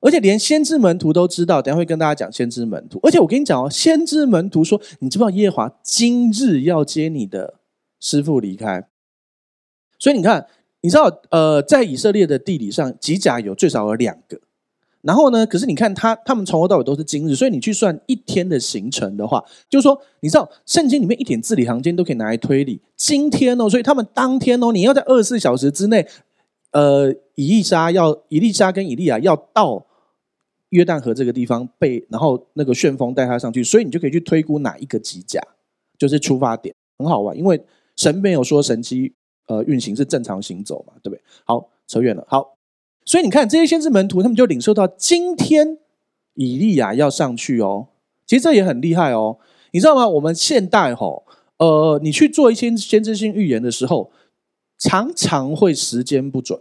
[0.00, 1.62] 而且连先知门徒都知道。
[1.62, 3.00] 等下会跟大家讲先知门徒。
[3.02, 7.54] 而且我跟你讲哦，先知门徒说，你知不知道耶华今日要接你的
[7.98, 8.86] 师傅离开？”
[9.98, 10.46] 所以你看，
[10.82, 14.40] 你知道，呃，在以色列的地理上，吉甲有最少有两个。
[15.02, 17.34] 然后呢，可是你看他，他们从头到尾都是今日。
[17.34, 22.80] 所以你去算一天的行程的话，就是说，你知道，圣经里面一点字里行间都可以拿来推理。
[22.96, 26.06] 今天哦，所以他们当天哦，你要在二十四小时之内，
[26.70, 29.84] 呃，以利沙要以利沙跟以利亚要到
[30.70, 35.40] 约旦河这个地方被，然后那个旋风带他上去，所以你就可以去推估哪一个机甲
[35.98, 37.60] 就是出发点，很好玩，因为
[37.96, 39.14] 神没有说神迹。
[39.48, 41.22] 呃，运行是正常行走嘛，对不对？
[41.44, 42.24] 好，扯远了。
[42.28, 42.56] 好，
[43.04, 45.78] 所以你看这些先知门徒，他们就领受到今天
[46.34, 47.88] 以利亚要上去哦。
[48.26, 49.38] 其实这也很厉害哦，
[49.72, 50.08] 你知道吗？
[50.08, 51.24] 我们现代吼，
[51.58, 54.10] 呃，你去做一些先知性预言的时候，
[54.78, 56.60] 常常会时间不准。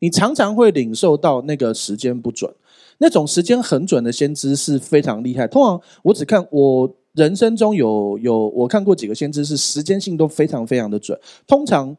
[0.00, 2.54] 你常常会领受到那个时间不准，
[2.98, 5.46] 那种时间很准的先知是非常厉害。
[5.46, 6.96] 通常我只看我。
[7.14, 11.96] 人生中有有我看过几个先知是时间性都非常非常的准，通常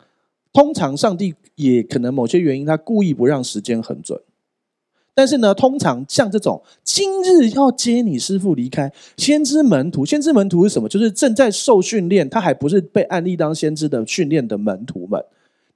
[0.55, 4.17] 通常上帝也可能某些原因他故意不让时间很准，
[5.13, 10.87] 但是呢，通常像这种今日要接你师傅离开，先知门徒，先知门徒是什么？
[10.87, 15.21] 就是正在受训练，他还不是被按立当先知的训练的门徒们，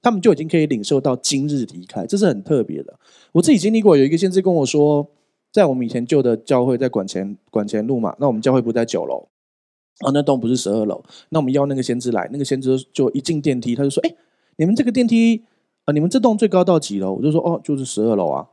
[0.00, 2.98] 他们就已经可以领受到今日离开，这是很特别的。
[3.32, 5.06] 我自己经历过，有一个先知跟我说。
[5.52, 9.26] 在我们以前旧的教会，在管前管前路嘛，那我们教会不在九楼，
[9.98, 14.14] 啊，那栋不是十二楼，那我们邀那个先知来，那个先知就一进电梯，他就说：“哎，
[14.56, 15.44] 你们这个电梯
[15.84, 18.48] 啊、你们这栋最高到几楼？”我就说：“哦，就是十二楼啊。”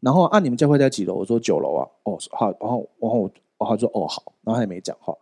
[0.00, 1.14] 然后啊，你们教会在几楼？
[1.14, 1.88] 我说九楼啊。
[2.04, 3.30] 哦，好，然后然后我
[3.66, 5.14] 他说：“哦，好。”然后他也没讲话。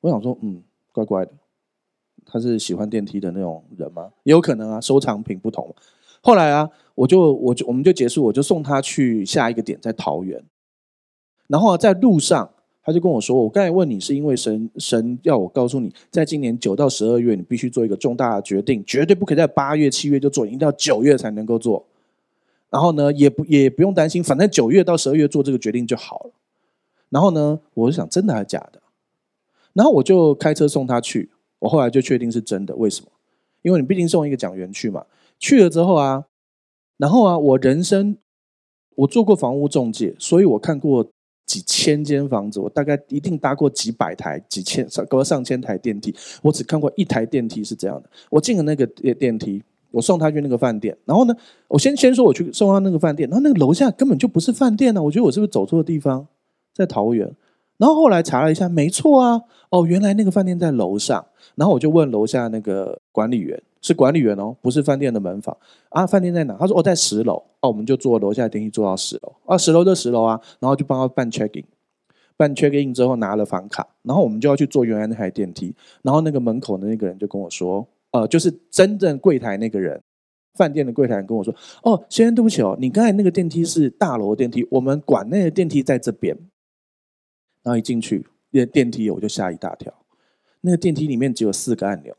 [0.00, 1.32] 我想说，嗯，怪怪的，
[2.26, 4.10] 他是喜欢电梯的那种人吗？
[4.24, 5.74] 也有可能啊，收藏品不同。
[6.20, 10.42] 后来啊，我就我就我们就结束，我就送他去下一个点，在桃园。
[11.46, 12.50] 然后在路上，
[12.84, 21.86] 他就跟我说：“我刚才问你，是因为神神要我告诉你，在今年九到十二月，你必须做一个重大的决定，绝对不可以在八月、七月就做，一定要九月才能够做。
[22.68, 26.32] 然后呢，也不也不用担心，反正九月到十二月做这个决定就好了。
[27.08, 28.82] 然后呢，我就想，真的还是假的？
[29.72, 31.30] 然后我就开车送他去。
[31.60, 32.76] 我后来就确定是真的。
[32.76, 33.08] 为什么？
[33.62, 35.06] 因为你毕竟送一个讲员去嘛。
[35.38, 36.26] 去了之后啊，
[36.98, 38.18] 然后啊，我人生
[38.96, 41.06] 我做过房屋中介，所以我看过。”
[41.54, 46.12] 几千间房子，我大概一定搭过几百台、几千上过上千台电梯。
[46.42, 48.10] 我只看过一台电梯是这样的。
[48.28, 49.62] 我进了那个电梯，
[49.92, 50.96] 我送他去那个饭店。
[51.04, 51.36] 然后呢，
[51.68, 55.02] 我先先说我去送他那个饭店，然后那个楼下根本就不是饭店呢、啊。
[55.04, 56.26] 我觉得我是不是走错地方，
[56.74, 57.30] 在桃园？
[57.76, 59.40] 然后后来查了一下，没错啊，
[59.70, 61.24] 哦，原来那个饭店在楼上。
[61.54, 65.54] 然后我就问楼下那个管理员，是管理员哦，不是饭店的门房
[65.90, 66.06] 啊。
[66.06, 66.56] 饭店在哪？
[66.58, 67.34] 他说哦，在十楼。
[67.60, 70.40] 哦，我们就坐楼下电梯坐到十楼啊，十楼就十楼啊。
[70.58, 71.66] 然后就帮他办 check in，
[72.34, 80.00] 办 check in 之后拿了房卡，然后我们就要去坐原来那台电梯，然后那个门口的那个人就跟我说，呃，就是真正柜台那个人，
[80.54, 86.34] 饭店的柜台人跟我说，哦，先生对不起哦，你刚才那个电梯是大楼电梯，我们馆内的电梯在这边。
[87.62, 89.92] 然后一进去，那电梯我就吓一大跳，
[90.60, 92.14] 那个电梯里面只有四个按钮。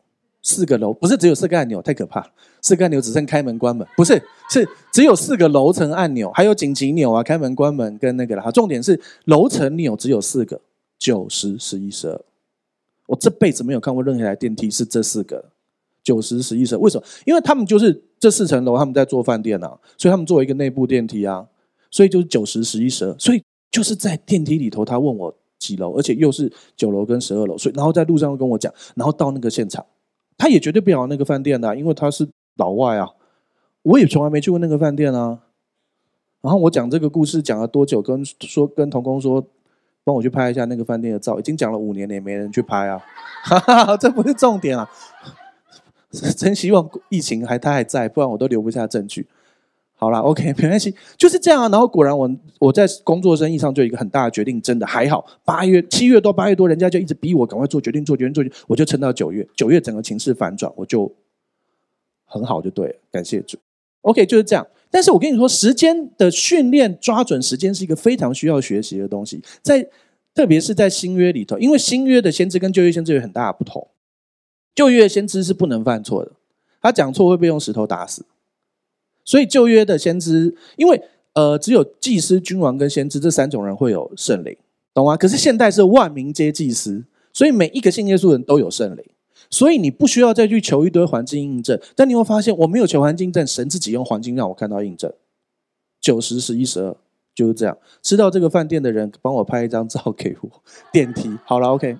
[0.46, 2.24] 四个楼不是只有四个按钮，太可怕。
[2.62, 4.14] 四个按钮只剩开门关门，不是，
[4.52, 8.52] 是只有四个楼层按钮，还有紧急钮啊，开门关门跟那个啦。
[8.52, 10.62] 重点是楼层钮只有四个，
[11.00, 12.22] 九十十一十二。
[13.08, 15.46] 我这辈子没有看过任何一台电梯是这四个，
[16.04, 16.78] 九十十一十二。
[16.78, 17.04] 为什么？
[17.26, 21.48] 因为他们就是这四层楼，他们在做饭店啊，所以他们做一个内部电梯啊，
[21.90, 23.16] 所以就是九十十一十二。
[23.18, 29.84] 所以就是在电梯里头，他问我几楼，而且又是九楼跟十二楼，所以然后在路上又跟我讲，然后到那个现场。
[30.38, 33.10] 他也绝对不想要那个饭店的、因为他是老外啊，
[33.84, 35.40] 我也从来没去过那个饭店啊。
[36.42, 38.02] 然后我讲这个故事讲了多久？
[38.02, 39.44] 跟说跟童工说，
[40.04, 43.04] 帮我去拍一下那个饭店的照，已经讲了五年了，也没人去拍啊。
[43.44, 44.88] 哈哈，这不是重点啊！
[46.38, 49.28] 真希望疫情还他还在，不然我都留不下证据。
[49.98, 51.70] 好了，OK， 没关系，就是这样啊。
[51.70, 52.30] 然后果然我
[52.60, 55.26] 我在工作生意上就有一个很大的决定，真的还好。
[55.46, 59.48] 八月七月多八月多，人家就一直逼我赶快做决定，做决定，做决定，我就撑到九月。
[59.56, 61.10] 九月整个情势反转，我就
[62.26, 63.58] 很好，就对了，感谢主。
[64.02, 64.68] OK，就是这样。
[64.92, 69.88] 但是我跟你说，时间的训练，抓准时间是一个非常需要学习的东西，在
[70.34, 73.88] 特别是在新约里头，因为新约的先知跟旧约先知有很大的不同。
[74.76, 76.34] 旧约先知是不能犯错的，
[76.82, 78.26] 他讲错会被用石头打死。
[79.26, 81.02] 所以旧约的先知，因为
[81.34, 84.56] 呃只有祭司、君王跟先知这三种人会有圣灵，
[84.94, 85.18] 懂吗？
[85.18, 89.04] 可是现代是万民皆祭司，所以每一个信耶稣人都有圣灵，
[89.50, 91.80] 所以你不需要再去求一堆环境印证。
[91.96, 95.12] 但你会发现，我没有求环境印证，神自己用环境让我看到印证。
[96.00, 96.96] 九十、十一、十二
[97.34, 97.76] 就是这样。
[98.04, 100.50] 吃到这个饭店的人帮我拍一张照给我。
[100.94, 101.98] 电梯好了，OK。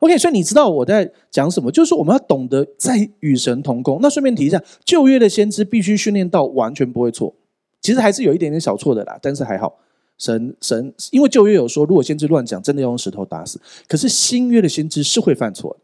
[0.00, 1.70] OK，所以你知道我在讲什么？
[1.70, 3.98] 就是说我们要懂得在与神同工。
[4.00, 7.34] 那顺便提一下，旧约的先知必须训练到完全不会错。
[7.82, 9.78] 其实还是有一点点小错的啦，但是还好。
[10.16, 13.60] 神神，因为旧约有说，如果先知乱讲，真的要用石头打死。
[13.86, 15.80] 可是新约的先知是会犯错的。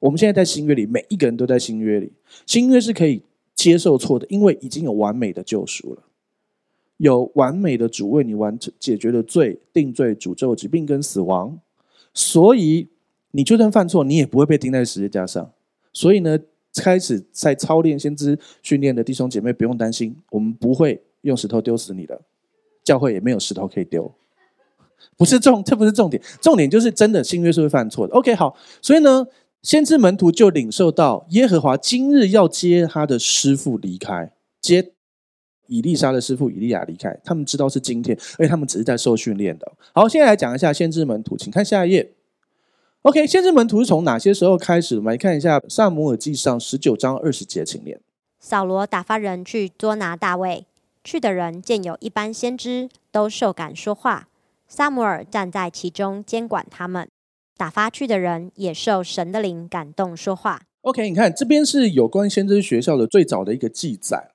[0.00, 2.12] 我们现在在新约里，每一个人都在新约里。
[2.44, 3.22] 新约是可以
[3.54, 6.02] 接受错的，因为已经有完美的救赎了，
[6.98, 11.58] 有完美的主为你完成解决了罪、定罪、诅咒、疾病跟死亡，
[12.12, 12.88] 所以。
[13.36, 15.52] 你就算犯错，你也不会被钉在十字架上。
[15.92, 16.38] 所以呢，
[16.74, 22.18] 开始在操练先知训练的弟兄姐妹不用担心，我们不会用石头丢死你的，
[22.82, 24.10] 教会也没有石头可以丢。
[25.18, 28.14] 不是重，这不是重点，重点就是真的新约是会犯错的。
[28.14, 29.26] OK，好，所以呢，
[29.62, 34.92] 先知门徒就领受到耶和华今日要接他的师傅离开，接
[35.66, 37.20] 以利沙的师傅以利亚离开。
[37.22, 39.70] 他们知道是今天，而且他们只是在受训练的。
[39.92, 42.14] 好，现在来讲一下先知门徒，请看下一页。
[43.06, 44.96] OK，先知门徒是从哪些时候开始？
[44.96, 48.00] 我们来看一下《撒母耳记上》十九章二十节，请念。
[48.40, 50.66] 扫罗打发人去捉拿大卫，
[51.04, 54.26] 去的人见有一般先知，都受感说话。
[54.66, 57.08] 撒母耳站在其中监管他们。
[57.56, 60.62] 打发去的人也受神的灵感动说话。
[60.80, 64.32] OK，你看这边是有关先知学校的最早的一个记载。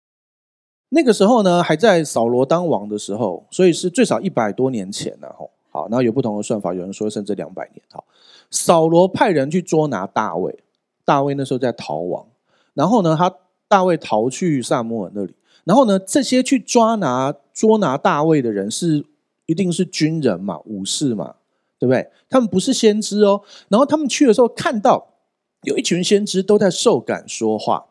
[0.88, 5.36] 那个时候呢，还在扫罗当王的时候，所以是最少一百多年前了。
[5.38, 7.82] 吼，好，然后有不同的算法，有人说甚至两百年。
[7.92, 8.06] 好。
[8.52, 10.64] 扫罗派人去捉拿大卫，
[11.04, 12.28] 大卫那时候在逃亡，
[12.74, 13.34] 然后呢，他
[13.68, 15.34] 大卫逃去撒母耳那里，
[15.64, 19.06] 然后呢，这些去抓拿捉拿大卫的人是
[19.46, 21.36] 一定是军人嘛，武士嘛，
[21.80, 22.12] 对不对？
[22.30, 23.42] 他们不是先知哦。
[23.70, 25.16] 然后他们去的时候看到
[25.64, 27.86] 有一群先知都在受感说话，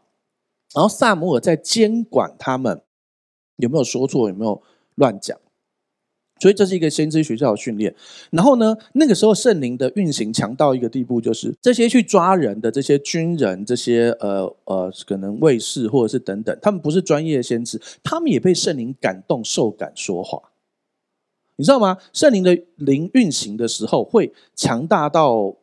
[0.75, 2.83] 然后撒母耳在监管他们
[3.57, 4.63] 有没有说错，有没有
[4.95, 5.39] 乱讲。
[6.41, 7.95] 所以这是一个先知学校的训练，
[8.31, 20.41] 然后呢，那个时候圣灵的运行强到一个地步，就是这些去抓人的这些军人，这些呃呃，可能卫士或者是等等，他们不是专业先知，他们也被圣灵感动、受感说话，
[21.57, 21.99] 你知道吗？
[22.15, 25.55] 圣灵的灵运行的时候，会强大到，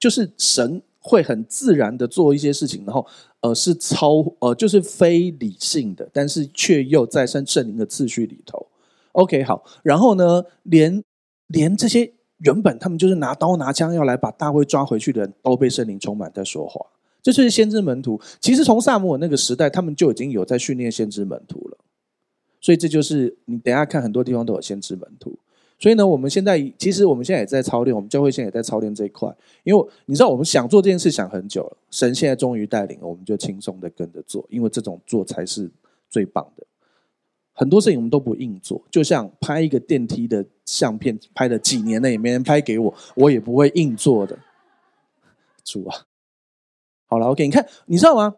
[0.00, 3.06] 就是神会很自然的做一些事情，然后
[3.42, 8.66] 呃是超呃就是非理性的，但是却又在圣圣灵的次序里头。
[9.12, 11.02] OK，好，然后呢，连
[11.48, 16.80] 连这些原本他们就是拿刀拿枪要来把大卫抓回去的人都被圣灵充满在说话，
[17.22, 18.20] 这就是先知门徒。
[18.40, 21.78] 其实从撒母耳那个时代，他们就已经有在训练先知门徒了。
[22.60, 25.38] 所以这就是你等下看很多地方都有先知门徒。
[25.78, 29.28] 所以呢，我们现在其实我们现在也在操练，我们教会现在也在操练这一块。
[29.64, 35.68] 因为你知道，我们想做这件事想很久了，神现在终于带领，我们就轻松的跟着做，因为这种做才是
[36.08, 36.64] 最棒的。
[37.62, 44.36] 很多事情我们都不硬做，就像拍一个电梯的相片，拍了几年了也没人拍给我，我也不会硬做的。
[45.62, 45.94] 主啊，
[47.06, 48.34] 好了，OK，你看，你知道吗？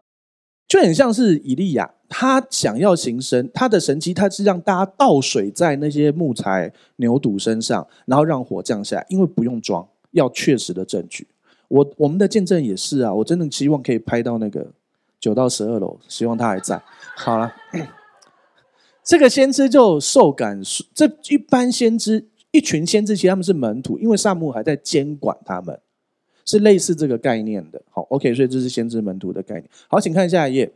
[0.67, 11.27] 就很像是以利亚，他想要行神，他的神迹，他是让大家倒水在那些木材牛犊身上，然后让火降下来，因为不用装，要确实的证据。
[11.67, 14.71] 我我们的见证也是啊，我真的希望可以拍到那个
[15.19, 16.79] 九到十二楼，希望他还在。
[17.15, 17.51] 好了。
[19.05, 20.59] 这个先知就受感，
[20.95, 25.79] 这一般先知，一群先知，其实他们是门徒，因为撒母还在监管他们，
[26.43, 27.79] 是类似这个概念的。
[27.91, 29.69] 好，OK，所以这是先知门徒的概念。
[29.87, 30.71] 好，请看下一页，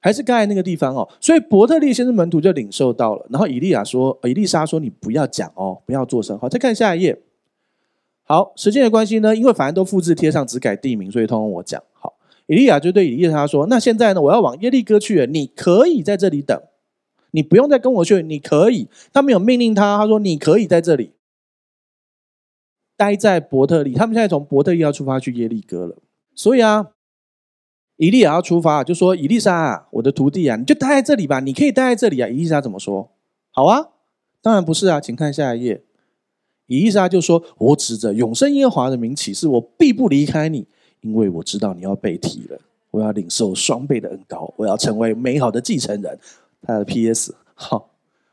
[0.00, 1.08] 还是刚才那个地方哦。
[1.18, 6.38] 所以伯特利先知门徒就领受到了，然后以利亚说，以利沙说，你不要讲哦，不要作声。
[6.38, 7.18] 好，再看下一页。
[8.24, 11.82] 好，时间的关系呢，因为反正都复制贴上，只改地名，所以通通我讲。
[11.94, 16.60] 好，以利亚就对以利沙说，那现在呢，我要往耶利哥去了，你可以在这里等。
[17.36, 18.88] 你不用再跟我去，你可以。
[19.12, 21.12] 他们有命令他，他说你可以在这里
[22.96, 23.92] 待在伯特利。
[23.92, 25.96] 他们现在从伯特利要出发去耶利哥了，
[26.34, 26.92] 所以啊，
[27.98, 32.26] 以利亚要出发，就说以利沙啊，我的徒弟啊，你就待在这里吧，你可以待在这里啊。
[32.26, 33.10] 以利沙怎么说？
[33.50, 33.90] 好啊，
[34.40, 35.82] 当然不是啊，请看下一页。
[36.68, 40.66] 以利沙就说：“我指着永生耶和华的名起誓，我必不离开你，
[41.02, 42.58] 因为我知道你要被提了，
[42.92, 46.18] 我要领受双倍的恩膏，我要成为美好的继承人。”
[46.62, 47.34] 他的 P.S.
[47.54, 47.90] 好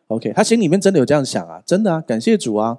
[0.08, 2.78] ，OK，他心里面真的有这样想啊，真的啊，感谢主啊！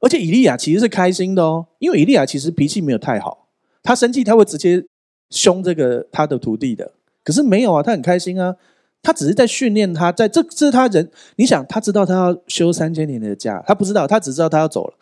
[0.00, 3.46] 而且以利亚其实是开心的哦，因为以利亚其实脾气没有太好，
[3.82, 4.84] 他生气他会直接
[5.30, 8.56] 凶这个他的徒弟的，可是没有啊，他很开心啊，
[9.02, 14.94] 他只是在训练他，在这这是他人，你想他知道他要休三千年的假，他不知道，他只知道他要走了，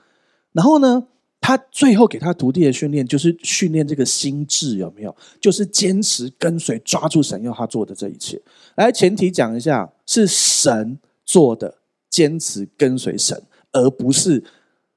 [0.53, 1.07] 然后呢？
[1.41, 5.17] 他最后给他徒弟的训练，就是训练这个心智有没有？
[5.41, 8.41] 就是坚持跟随，抓住神要他做的这一切。
[8.77, 11.79] 来，前提讲一下，是神做的，
[12.11, 14.45] 坚持跟随神，而不是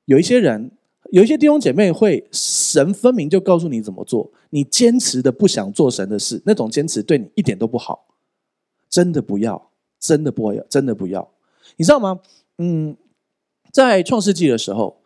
[0.06, 0.70] 有一些人，
[1.12, 8.06] 有一些弟兄姐妹会神分明就告诉你怎么做，你坚持的不想做神的事，那种坚持对你一点都不好，
[8.90, 11.32] 真的不要，真的不要，真的不要。
[11.78, 12.20] 你知道吗？
[12.58, 12.98] 嗯，
[13.72, 14.98] 在创世纪的时候。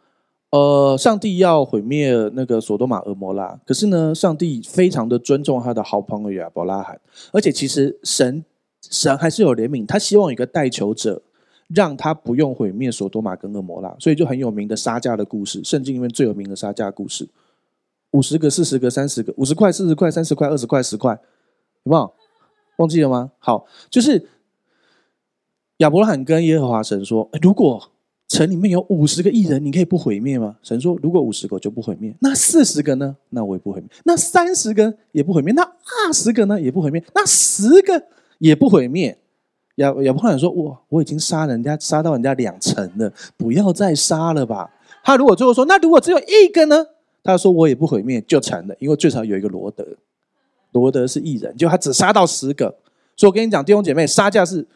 [0.52, 7.00] 呃，上帝要毁灭那个索多玛、蛾摩拉，可是呢，上帝非常的尊重他的好朋友亚伯拉罕，
[7.34, 8.45] 而且其实神
[8.89, 11.22] 神还是有怜悯，他希望有一个代求者，
[11.68, 17.28] 让他不用毁灭索多玛跟蛾摩拉，所以就很有名的杀价的故事，圣经里面最有名的杀价故事，
[18.12, 21.20] 五十个、四十个、三十个，五十块、四十块、三十块、二十块、十块，
[21.84, 22.14] 有没有？
[22.78, 23.32] 忘记了吗？
[23.39, 24.30] 好，就是
[25.78, 27.91] 亚伯拉罕跟耶和华神说，如果
[28.28, 30.57] 城里面有五十个艺人，你可以不毁灭吗？
[30.61, 33.15] 神说：“如果五十个就不毁灭，那四十个呢？
[33.30, 33.89] 那我也不毁灭。
[34.03, 36.59] 那三十个也不毁灭，那二十个呢？
[36.59, 38.03] 也不毁灭，那十个
[38.39, 39.17] 也不毁灭。”
[39.75, 44.69] 亚亚伯拉罕说：“哇，我已经杀人家，杀到人家两成了，不要再杀了吧。”
[45.05, 46.86] 他如果最后说：“那如果只有一个呢？”
[47.23, 49.86] 他说：“我也不毁灭，就成了，因为最少有一个罗德，
[50.73, 52.75] 罗德是艺人，就他只杀到十个。
[53.15, 54.67] 所以我跟你讲，弟兄姐妹，杀价是。”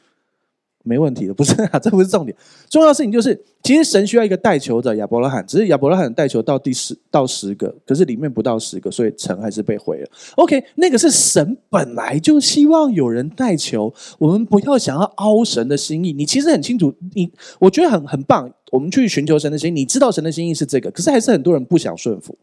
[0.83, 2.35] 没问题的，不是啊， 这不是重点。
[2.69, 10.09] 重要的事情就是，其实神需要一个带球的亚伯拉罕，只是亚伯拉罕带球到第十到十个，可是里面不到十个，所以城还是被毁了。
[10.37, 16.11] OK，那个是神本来就希望有人带球，我们不要想要凹神的心意。
[16.11, 18.51] 你其实很清楚，你我觉得很很棒。
[18.71, 22.37] 我们去寻求神的心意，你知道神的心意是这个，可是还是很多人不想顺服。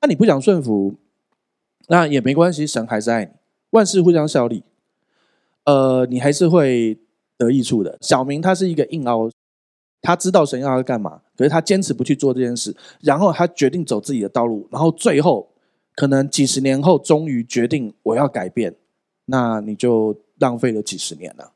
[0.00, 0.94] 那你不想顺服，
[1.88, 3.30] 那也没关系，神还是爱你，
[3.70, 4.62] 万事互相效力。
[5.64, 6.98] 呃，你还是会。
[7.40, 9.30] 得益处的小明，他是一个硬凹，
[10.02, 15.48] 他知道神要他干嘛，可是他坚持不去做这件事，然后他决定走自己的道路，然后最后
[15.94, 18.76] 可能几十年后，终于决定我要改变，
[19.24, 21.52] 那你就浪费了几十年了。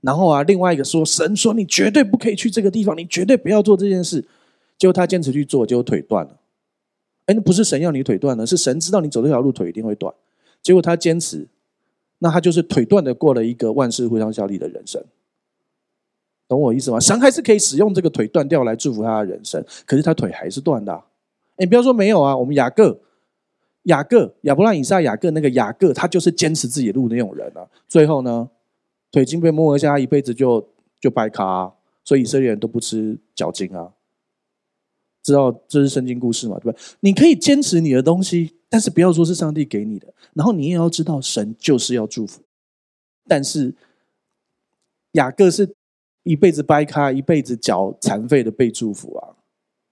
[0.00, 4.24] 然后啊，另外一个说神说你绝对不可以去这个地方，你绝对不要做这件事，
[4.78, 6.36] 结果他坚持去做，结果腿断了。
[7.26, 10.14] 哎，那不是神要你腿断了，是神知道你走这条路腿一定会断，
[10.62, 11.48] 结果他坚持。
[12.20, 15.02] 那他就是腿断的过了一个万事互相效力的人生，
[16.46, 17.00] 懂我意思吗？
[17.00, 21.02] 神还是可以使用这个腿断掉来祝福他的人生，可是他腿还是断的。
[21.56, 23.00] 你不要说没有啊，我们雅各、
[23.84, 27.66] 雅各、亚伯拉罕、以撒、雅各那个雅各，他就是坚持自己路的那种人啊。
[27.88, 28.50] 最后呢，
[29.10, 30.68] 腿筋被摸一下，一辈子就
[31.00, 31.72] 就掰卡啊。
[32.04, 33.92] 所以以色列人都不吃脚筋啊。
[35.22, 36.58] 知道这是圣经故事嘛？
[36.60, 36.78] 对吧？
[37.00, 38.54] 你可以坚持你的东西。
[38.72, 42.40] 但是不要说是上帝给你的，然后你也要知道神就是要祝福。
[43.26, 43.74] 但是
[45.14, 45.74] 雅各是
[46.22, 49.34] 一辈子掰咖，一辈子脚残废的被祝福啊，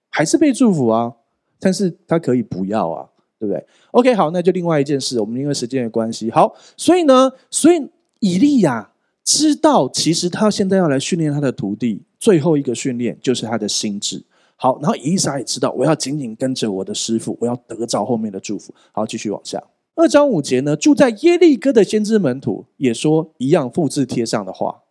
[0.09, 1.13] 还是被祝福啊？
[1.59, 7.85] 但是他可以不要啊，对不对？OK，好，那就另外一件事，我们因为时间的关系，好，所以呢，所以
[8.21, 8.93] 以利亚
[9.25, 14.23] 知道其实他现在要来训练他的徒弟，最后一个训练就是他的心智。
[14.61, 18.73] 好，然后以利沙也知道，我要紧紧跟着我的师傅，我要得着后面的祝福。
[18.91, 19.63] 好，继续往下。
[19.95, 24.81] 二章五节呢，住在耶利哥的先知门徒也说一样复制贴上的话。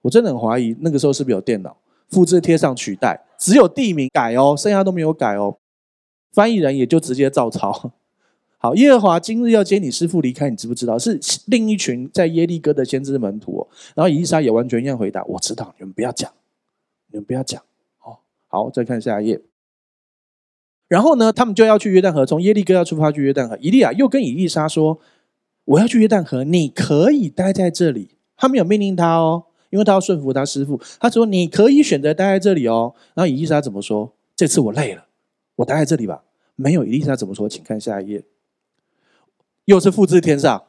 [0.00, 1.76] 我真的很怀疑，那个时候是不是有电脑
[2.08, 3.26] 复制贴上取代？
[3.38, 5.58] 只有地名改哦，剩下都没有改哦。
[6.32, 7.92] 翻译人也就直接照抄。
[8.56, 10.98] 好，耶和华今日要接你师傅离开，你知不知道？
[10.98, 13.68] 是另一群在耶利哥的先知门徒哦。
[13.94, 16.32] 然后以利沙也完全一样回答：我知道，你们不要讲，
[17.12, 17.62] 你们不要讲。
[18.54, 19.42] 好，再看下一页。
[20.86, 23.58] 然后呢，他们就要去约旦河，从耶利哥要出发去约旦河。
[23.60, 25.00] 伊利亚又跟以利沙说
[25.64, 30.80] ：“我要去约旦河，你可以待在这里。”他没有命令他哦，因为他要顺服他师傅。
[31.00, 34.14] 他说：“你可以选择待在这里哦。”然后以利沙怎么说？
[34.36, 35.06] 这次我累了，
[35.56, 36.22] 我待在这里吧。
[36.54, 37.48] 没有，以利沙怎么说？
[37.48, 38.22] 请看下一页。
[39.64, 40.64] 又是复制天上，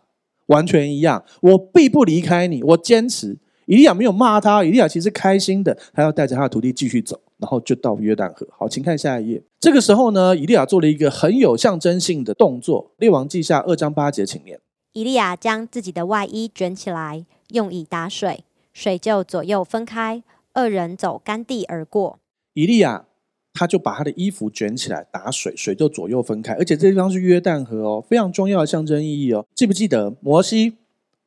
[0.48, 1.24] 完全一样。
[1.42, 3.38] 我必不离开你，我坚持。
[3.66, 7.20] 伊利亚没有骂他，伊利亚其实开心的，他要带着他的徒弟继续走。
[7.46, 8.48] 然后就到约旦河。
[8.58, 9.44] 好，请看下一页。
[9.60, 12.92] 这个时候呢，以利亚做了一个很有象征性的动作。
[12.98, 14.60] 列王记下二章八节，请念。
[14.94, 20.24] 以利亚将自己的外衣卷起来，用以打水，水就左右分开，
[20.54, 22.18] 二人走干地而过。
[22.56, 23.06] 以利亚
[23.54, 26.54] 他就把他的衣服卷起来打水，水就左右分开。
[26.54, 29.46] 而且这地方是约旦河哦，非常重要的象征意义哦。
[29.54, 30.78] 记不记得摩西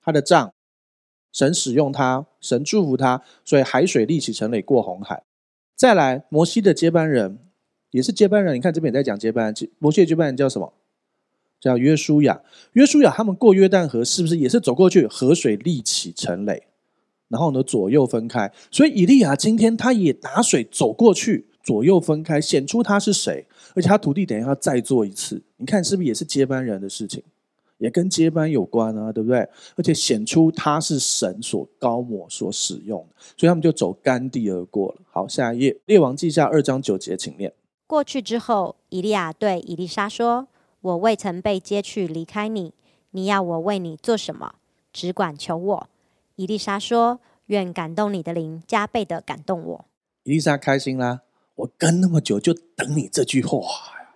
[0.03, 0.53] 他的杖，
[1.33, 5.23] 神使用他，神祝福他，所以海水立起成垒过红海。
[5.79, 7.39] 再来，摩西的接班人
[7.93, 8.57] 也是接班人。
[8.57, 9.55] 你看这边也在讲接班。
[9.79, 10.75] 摩西的接班人叫什么？
[11.61, 12.43] 叫约书亚。
[12.73, 15.07] 约书亚他们过约旦河，是不是也是走过去？
[15.07, 16.65] 河水立起成垒，
[17.29, 18.53] 然后呢左右分开。
[18.73, 23.47] 所以以利亚今天他也打水走过去，左右分开，显出他是谁。
[23.77, 25.41] 而且他徒弟等一下再做一次。
[25.59, 27.23] 你看是不是也是接班人的事情？
[27.79, 29.39] 也跟接班有关啊，对不对？
[29.77, 34.99] 而且显出他是神所高抹、所使用的，所以他们就走干地而过了。
[35.11, 37.53] 好，下一页，列王记下二章九节，请念。
[37.87, 40.49] 过去之后，以利亚对以利沙说
[40.83, 42.75] ：“我未曾被接去离开你，
[43.13, 44.57] 你要我为你做什么？
[44.93, 45.89] 只管求我。”
[46.37, 49.85] 以利沙说：“愿感动你的灵加倍的感动我。”
[50.25, 51.23] 以利沙开心啦，
[51.55, 54.11] 我跟那么久就等你这句话呀，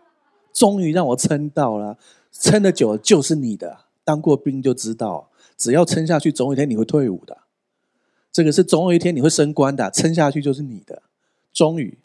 [0.52, 1.96] 终于让我撑到了。
[2.32, 7.38] 撑得久就是你的，当过兵就知道，只要撑下去，总有一天你会退伍的。
[8.32, 11.02] 这个是总有一天你会升官的，撑下去就是你的。
[11.52, 11.98] 终于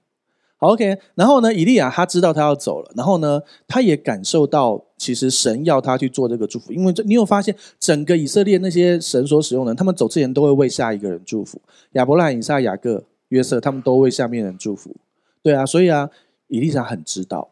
[0.59, 0.99] ，OK。
[1.15, 11.61] 然后呢，以利亚他知道他要走了，然后呢，他也感受到其实神要他去做这个祝福，因为这你有发现，整个以色列那些神所使用的人，他们走之前都会为下一个人祝福。
[11.93, 14.93] 亚伯拉罕、以撒、雅各、约瑟，他们都为下面人祝福。
[15.41, 16.09] 对啊，所以啊，
[16.47, 17.49] 以利亚很知道，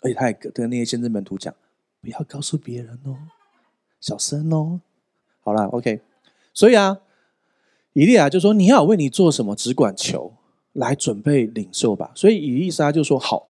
[0.00, 1.54] 而且他也跟那些先知门徒讲。
[2.04, 3.16] 不要告诉别人哦，
[3.98, 4.80] 小声哦。
[5.40, 6.02] 好了，OK。
[6.52, 6.98] 所以啊，
[7.94, 10.34] 以利亚就说：“你要为你做什么，只管求，
[10.74, 13.48] 来准备领受吧。”所以以利沙就说：“好，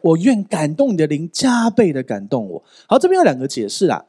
[0.00, 4.06] 我愿感动你的灵加倍的感动我。”好，这边有两个解释啦，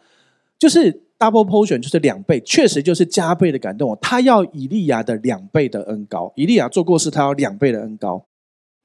[0.60, 3.96] 就是 double portion，就是两倍，确实就是加倍的感动我。
[3.96, 8.26] 他要以利亚的两倍的恩膏，以利亚做过事，他要两倍的恩膏。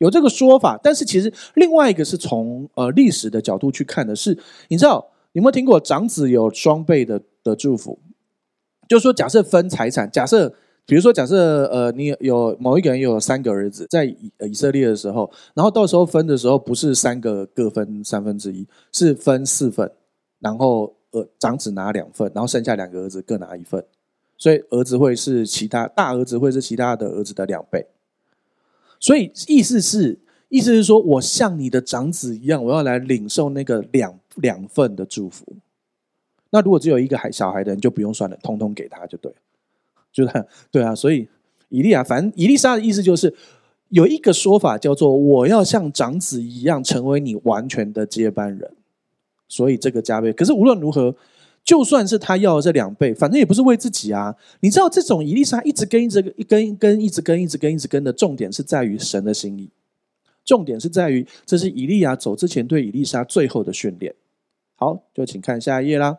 [0.05, 4.39] 有这个说法，但是其实另外一个是从呃历史的角度去看的是，
[4.69, 7.99] 你知道你有没有听过长子有双倍的的祝福？
[8.87, 10.53] 就是说，假设分财产，假设
[10.85, 19.91] 比如说假设呃你有某一个人有三个儿子，在以以色列的时候，然后到时候分的时候不是三个各分三分之一，是分四份，
[20.39, 23.83] 然后呃长子拿两份，然后剩下两个儿子各拿一份，
[24.37, 27.87] 所以儿子会是其他大儿子会是其他的儿子的两倍。
[29.01, 30.19] 所以意思是，
[30.49, 35.45] 意思是说，我像你的长子一样，我要来领受那个两两份的祝福。
[36.51, 39.33] 那如果只有一个孩小孩的人，就不用算了，通通给他就对，
[40.13, 40.95] 就是对啊。
[40.95, 41.29] 所以
[41.69, 43.35] 以利亚，反正以利沙的意思就是，
[43.89, 48.75] 有一个说法叫做，我要像长子一样，成为你完全的接班人。
[49.49, 51.15] 所以这个加倍，可是无论如何。
[51.65, 54.37] 就算是他要的这两倍，反正也不是为自己啊！
[54.61, 59.71] 你知道这种以利沙一直跟一直一跟一跟一直跟一直跟一直跟的重点是在于神的心意，
[60.45, 64.15] 重点是在于这是以利亚走之前对以利沙最后的训练。
[64.77, 66.19] 好，就请看下一页啦。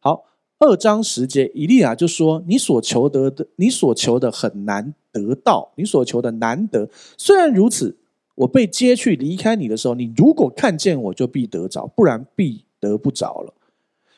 [0.00, 0.24] 好，
[0.58, 6.88] 二章十节，以利亚就说：“你所求得的，你所求的很难得到，你所求的难得。
[7.16, 7.96] 虽然如此，
[8.34, 13.54] 我被接去离开你的时候，你如果看见我就必得着，不然必得不着了。”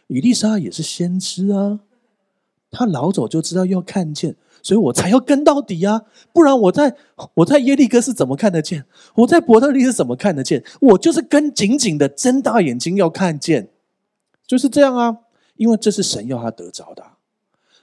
[0.09, 1.81] 伊丽莎也是先知啊，
[2.71, 6.03] 他老早就知道要看见，所以我才要跟到底啊！
[6.33, 6.97] 不然我在
[7.35, 8.85] 我在耶利哥是怎么看得见？
[9.17, 10.63] 我在伯特利是怎么看得见？
[10.81, 13.69] 我就是跟紧紧的睁大眼睛要看见，
[14.47, 15.19] 就是这样啊！
[15.57, 17.05] 因为这是神要他得着的。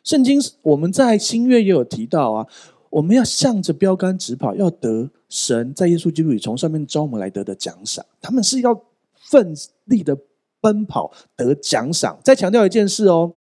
[0.03, 2.47] 圣经我们在新约也有提到啊，
[2.89, 8.03] 我们要向着标杆直跑，要得神在耶稣基督里从上面招我们来得的奖赏。
[8.19, 8.81] 他们是要
[9.13, 9.53] 奋
[9.85, 10.17] 力的
[10.61, 12.19] 奔跑得奖赏。
[12.23, 13.33] 再强调一件事哦，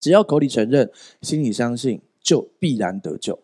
[0.00, 0.90] 只要口里承认，
[1.22, 3.38] 心里相信，就必然得救。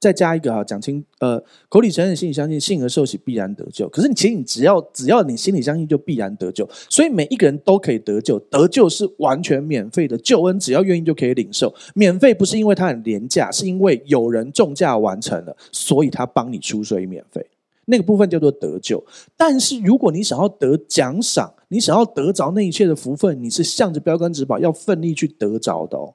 [0.00, 3.88] 再加一个哈，讲清呃，口里承认，心里相信，信而受洗，必然得救。
[3.88, 6.68] 可是你其实你只要只要你心里相信，就必然得救。
[6.90, 11.74] 所以每一个人都可以得救，得救是完全免费的救恩，只要愿意就可以领受。
[11.94, 17.46] 免费不是因为它很廉价，是因为有人重价完成了，所以他帮你出，所以免费。
[17.86, 19.04] 那个部分叫做得救。
[19.36, 26.14] 但是如果你想要得奖赏，你想要得着那一切的福分，你是向着标杆直跑，要奋力去得着的哦。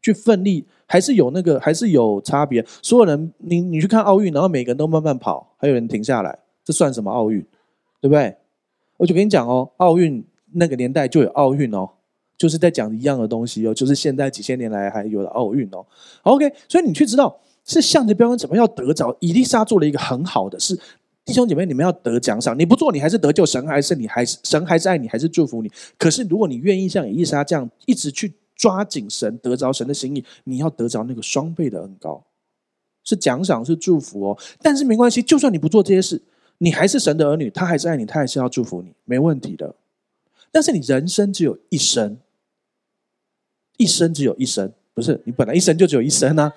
[0.00, 2.64] 去奋力还是有那个，还是有差别。
[2.82, 7.40] 所有人，你你去看奥运，然后每个人都慢慢跑，还有人停下来，这算什么奥运？
[8.00, 8.36] 对不对？
[8.96, 10.24] 我就跟你讲哦，奥运
[10.54, 11.88] 那个年代就有奥运哦，
[12.36, 15.86] 就是在讲一样的东西哦，就是现在几千年来还有的奥运哦。
[16.24, 19.16] OK，所以你去知道是向着标杆怎么要得着。
[19.20, 20.78] 以丽莎做了一个很好的事，
[21.24, 25.70] 弟兄姐妹，你们要得奖赏，你不做你还是得救，神还是你还是神还是爱你，还是祝福你。
[25.98, 28.34] 可是如果你愿意像以丽莎这样一直去。
[28.54, 32.22] 抓紧神，得着神的心意，你要得着那个双倍的恩膏，
[33.02, 34.38] 是奖赏，是祝福哦。
[34.60, 36.22] 但是没关系，就算你不做这些事，
[36.58, 39.74] 你还是神的儿女，他还是爱你，他还是要祝福你，没问题的。
[40.52, 42.18] 但是你人生只有一生，
[43.78, 46.52] 一生只有一生，不是你本来一生就只有一生啊，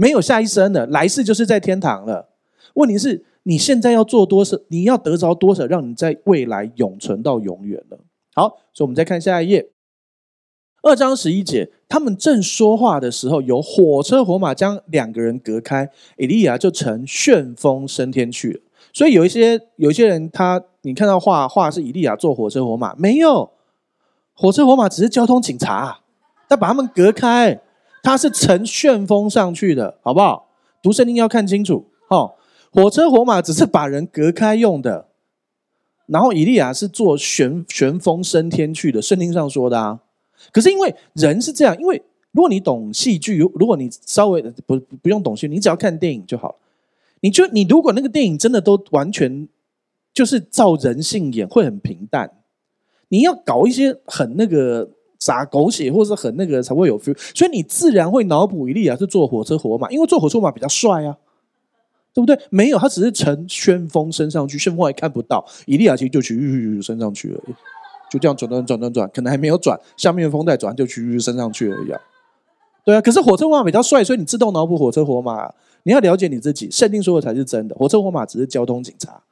[0.00, 2.30] 没有下一生的，来世就是在天堂了。
[2.72, 7.98] 问题是你现在要做多少，你要得着多少，让你在未来永存到永远了。
[8.34, 9.68] 好，所以我们再看下一页。
[10.82, 18.60] 二章十一节，他们正说话的时候，有火车火马将两个人隔开，以利亚就乘旋风升天去了。
[18.94, 23.50] 所以有一些有一些人他，他你看到画画是以利亚坐火车火马，没有，
[24.32, 26.00] 火车火马只是交通警察，
[26.48, 27.60] 他把他们隔开，
[28.02, 30.48] 他是乘旋风上去的，好不好？
[30.82, 32.34] 读圣经要看清楚哦。
[32.72, 35.08] 火车火马只是把人隔开用的，
[36.06, 40.00] 然后以利亚是坐旋旋风升天去的，圣经上说的啊。
[40.52, 46.56] 可是因为人是这样，因为如果你懂戏剧，如果你稍微不不用懂戏，你只要看电影就好。
[47.20, 49.46] 你就你如果那个电影真的都完全
[50.14, 52.30] 就是照人性演，会很平淡。
[53.08, 54.88] 你要搞一些很那个
[55.20, 57.16] 洒狗血，或是很那个才会有 feel。
[57.34, 61.16] 所以你自然会脑补以利亚是坐火车火马，因为坐火车火马比较帅啊，
[62.12, 62.36] 对不对？
[62.50, 67.54] 没有，他只是乘旋风升上去，旋风还看不到，以利亚其实就去升上去而已。
[68.10, 72.00] 就这样转转转转转，可能还没有转，下面的风带转就去升上去了一样。
[72.84, 75.52] 对啊，可是火车火马比较帅，所以你自动脑补火车火马。
[75.84, 77.74] 你要了解你自己，圣经说的才是真的。
[77.74, 79.22] 火车火马只是交通警察，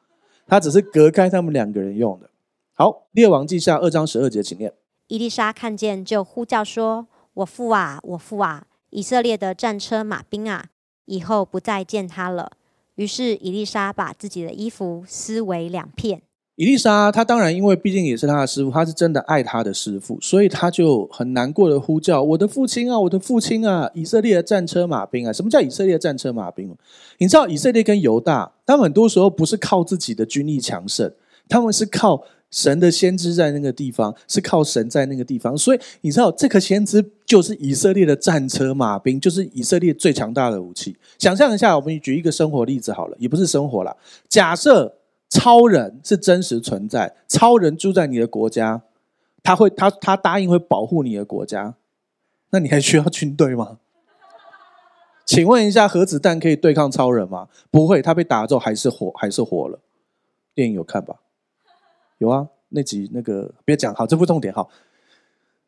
[0.47, 2.31] 他只是隔开他们两个人用的。
[2.73, 4.73] 好，列王记下二章十二节，请念。
[5.09, 8.67] 伊丽莎看见，就呼叫说：“我父啊，我父啊！
[8.91, 10.67] 以色列的战车马兵啊！
[11.07, 12.53] 以后不再见他了。”
[12.97, 16.21] 于是伊丽莎把自己的衣服撕为两片。
[16.57, 23.91] 伊丽莎她当然因为毕竟也是他的师傅，她是真的爱他的师傅，所以她就很难过的呼叫：“我的父亲啊，我的父亲啊！
[23.95, 25.33] 以色列的战车马兵啊！
[25.33, 26.77] 什么叫以色列的战车马兵？
[27.17, 31.11] 你知道以色列跟犹大，他们很多时候不是靠自己的军力强盛，
[31.49, 35.57] 他们是靠神的先知在那个地方，是靠神在那个地方。
[35.57, 40.97] 所以你知道，这个先知就是以色列的战车马兵，就是以色列最强大的武器。
[41.19, 43.97] 想象一下，我们举一个生活例子好了，也不是生活啦，
[44.29, 44.95] 假设。
[45.31, 48.81] 超人是真实存在，超人住在你的国家，
[49.43, 51.75] 他会他他答应会保护你的国家，
[52.49, 53.77] 那你还需要军队吗？
[55.27, 57.49] 请问一下，核子弹可以对抗超人吗？
[57.71, 59.79] 不会，他被打之后还是活，还是活了。
[60.55, 61.17] 电影有看吧？
[62.19, 64.69] 有啊，那集那个别讲，好，这不重点，好。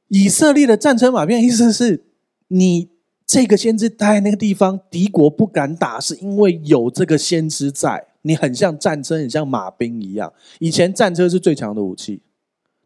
[0.09, 2.05] 以色列的战车马兵意思是
[2.48, 2.90] 你
[3.24, 8.09] 这个先知待在那个地方，敌国不敢打，是因为有这个先知在。
[8.22, 10.30] 你很像战车，很像马兵一样。
[10.59, 12.20] 以前战车是最强的武器，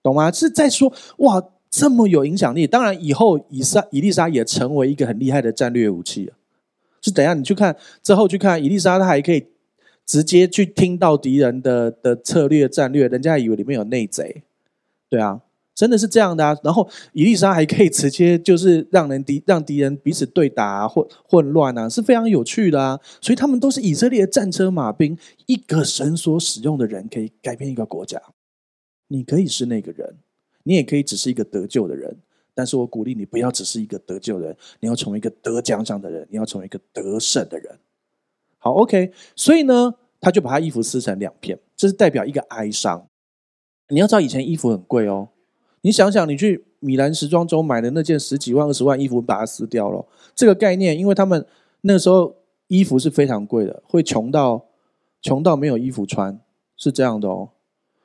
[0.01, 0.31] 懂吗？
[0.31, 2.69] 是在说哇，这么有影响力。
[2.69, 6.31] 当然，以后以撒、以利沙也成为一个很厉害的战略武器。
[7.01, 9.45] 是等下你去看之后去看以利沙，他还可以
[10.07, 14.43] 直接去听到敌人的的策略战略，人家以为里面有内贼。
[15.09, 15.43] 对啊。
[15.75, 16.57] 真的是这样的啊！
[16.63, 23.01] 然后以利沙还可以直接就是让人敌让敌人彼此对打啊，混混乱啊，是非常有趣的啊！
[23.21, 28.23] 所以他们都是以色列的战车马兵，一个神所使用的人可以改变一个国家。
[29.09, 30.15] 你可以是那个人，
[30.63, 32.19] 你也可以只是一个得救的人。
[32.55, 37.77] 但是我鼓励你不要只是一个得救的人，你要成为一个得奖赏的人，你要成为一个得胜的人。
[38.65, 39.13] 好，OK。
[39.37, 43.07] 所以呢，他就把他衣服撕成两片，这是代表一个哀伤。
[43.91, 45.29] 你要知道以前衣服很贵哦。
[45.83, 50.09] 你想想，你去米兰时装周买的那件十几万、二十万衣服，把它撕掉了。
[50.35, 51.47] 这个概念，因为他们
[51.83, 52.35] 那时候
[52.69, 54.65] 衣服是非常贵的，会穷到
[55.21, 56.41] 穷到没有衣服穿，
[56.75, 57.51] 是这样的哦。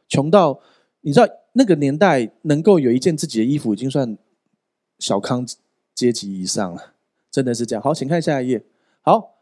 [0.09, 0.59] 穷到
[0.99, 4.17] 你知道那个年代能够有一件自己的衣服，已经算
[4.97, 5.47] 小康
[5.95, 6.95] 阶级以上了，
[7.31, 7.81] 真的是这样。
[7.81, 8.65] 好，请看下一页。
[9.01, 9.38] 好。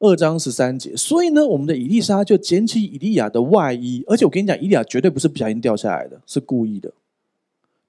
[0.00, 6.90] 二章十三节，所以呢，我们的以利沙就捡起以利亚的外衣，而且我跟你讲，以利亚绝对不是不小心掉下来的，是故意的。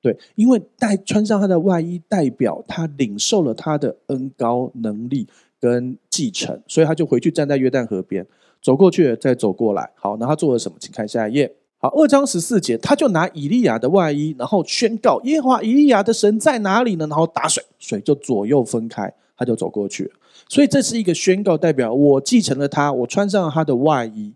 [0.01, 5.27] 对，因为带穿上他的外衣，代表他领受了他的恩膏能力
[5.59, 8.25] 跟继承，所以他就回去站在约旦河边，
[8.61, 9.89] 走过去再走过来。
[9.95, 10.77] 好，那他做了什么？
[10.79, 11.55] 请看下一页。
[11.77, 17.07] 好，二章十四节，他就拿以利亚的外衣，然后宣告耶和华以利亚的神在哪里呢？
[17.07, 20.11] 然后打水，水就左右分开，他就走过去。
[20.47, 24.33] 所以这是一个宣告，代表我继承了他，我穿上他的外衣。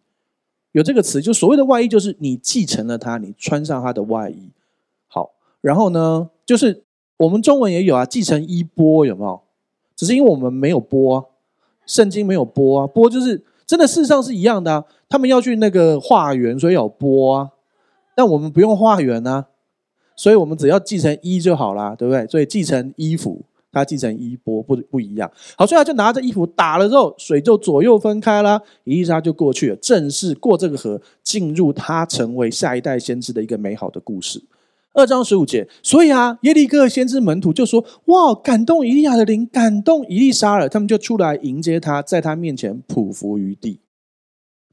[0.72, 4.50] 有这个词，就所谓的外衣，就是你继承了他，你穿上他的外衣。
[5.08, 5.32] 好，
[5.62, 6.84] 然后呢，就是
[7.18, 9.40] 我们中文也有啊，继承衣钵有没有？
[9.96, 11.24] 只是因为我们没有钵啊，
[11.86, 14.86] 圣经没有钵啊，钵就是真的，事实上是一样的啊。
[15.08, 17.50] 他们要去那个化缘，所以有钵啊，
[18.16, 19.46] 但我们不用化缘啊，
[20.16, 22.26] 所以我们只要继承衣就好啦，对不对？
[22.28, 23.44] 所以继承衣服。
[23.76, 34.42] 他继承衣钵不不一样，好，所以他就拿着衣服打了之后，水就左右分开了，伊丽莎就过去了，正式过这个河，进入他成为下一代先知的一个美好的故事。
[34.94, 43.82] 二章十五节，所以啊，耶利哥先知门徒就说：“哇，感动伊利亚的灵，感动伊丽莎了。”他们就出来迎接他，在他面前匍匐于地，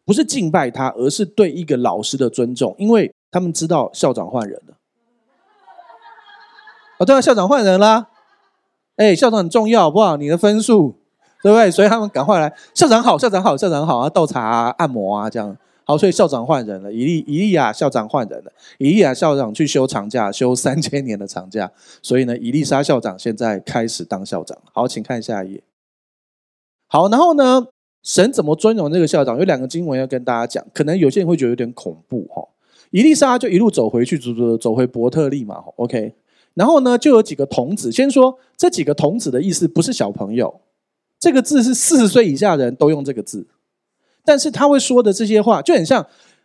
[0.05, 4.77] 不是敬拜他，而是对一个老师的尊重，因为他们知道校长换人了。
[7.01, 8.07] 哦，对啊，校长换人啦。
[8.97, 10.17] 哎，校长很重要，好不好？
[10.17, 10.95] 你的分数，
[11.43, 11.71] 对不对？
[11.71, 12.53] 所以他们赶快来。
[12.75, 14.09] 校长好，校长好，校长好啊！
[14.11, 15.97] 倒茶啊，按摩啊，这样好。
[15.97, 18.53] 所以校长换人了，以利以利亚校长换人了。
[18.79, 21.73] 以利亚校长去休长假，休三千年的长假。
[22.03, 24.57] 所以呢，以利莎校长现在开始当校长。
[24.73, 25.63] 好，请看下一页。
[26.87, 27.67] 好，然后呢，
[28.03, 29.39] 神怎么尊荣这个校长？
[29.39, 32.47] 有两个经文要跟大家讲，可能有些人会觉得有点恐怖哈。
[32.91, 35.65] 以利莎就一路走回去，走走走回伯特利嘛。
[35.77, 36.15] OK。
[36.55, 37.91] 然后呢，就有几个童子。
[37.91, 40.61] 先说这几个童子的意思，不是小朋友。
[41.19, 43.47] 这个字是四十岁以下的人都用这个字，
[44.25, 46.05] 但是他会说的这些话，就很像，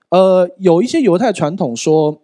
[0.10, 2.22] 呃，有一些犹太传统说，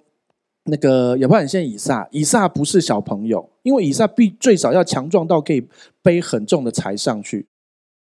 [0.66, 5.68] 那个亚伯兰献以撒，以撒不是小朋友，因为以撒必最少要强壮到可以
[6.04, 7.48] 背很重的柴上去，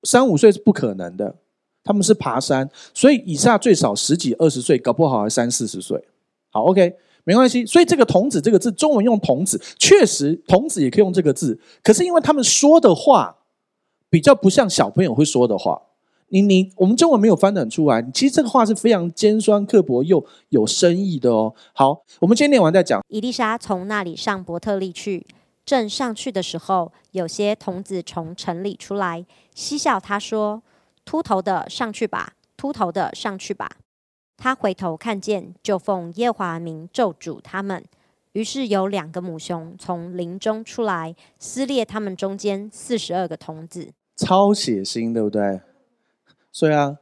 [0.04, 1.36] 三五岁是不可能的。
[1.84, 6.02] 他们是爬山，所以以撒最少十几二十岁，搞不好还三四十岁。
[6.50, 6.94] 好，OK。
[7.28, 11.60] 没关系，所以这个童子这个字，中文用童子，确实童子也可以用这个字。
[11.82, 13.36] 可是因为他们说的话
[14.08, 15.78] 比较不像小朋友会说的话，
[16.28, 18.02] 你你我们中文没有翻转出来。
[18.14, 21.54] 其实这个话是非常尖酸刻薄又有深意的哦。
[21.74, 23.04] 好，我们今天念完再讲。
[23.08, 25.26] 伊丽莎从那里上伯特利去，
[25.66, 30.62] 正上去的时候，有些童子从城里出来，嬉笑他说
[31.04, 33.70] ：“秃头的上去吧，秃头的上去吧。”
[34.38, 37.84] 他回头看见，就奉耶华名咒诅他们。
[38.32, 43.88] 于是有两个母熊从林中出来，撕裂他们中间四十二个童子。
[44.16, 45.60] 超血腥，对不对？
[46.52, 46.98] 所以啊，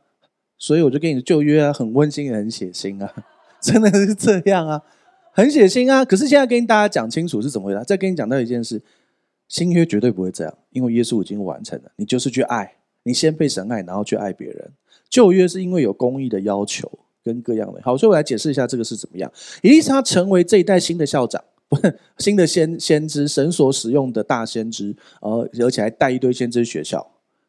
[0.56, 3.12] 所以我就跟你旧约啊，很温馨也很血腥啊，
[3.60, 4.82] 真的是这样啊，
[5.32, 6.04] 很血腥啊。
[6.04, 7.84] 可是现在跟大家讲清楚是怎么回事。
[7.84, 8.82] 再跟你讲到一件事，
[9.46, 11.90] 新约绝对不会这样，因为耶稣已经完成了。
[11.96, 14.72] 你就是去爱，你先被神爱，然后去爱别人。
[15.10, 16.90] 旧约是因为有公义的要求。
[17.26, 19.28] 跟各样的，好，所以我来解释一下这个是怎么样。
[19.60, 27.04] 以利沙成为这一代新的校长，不是新的先先知，神所使用的大先知，呃，而且还带一堆先知学校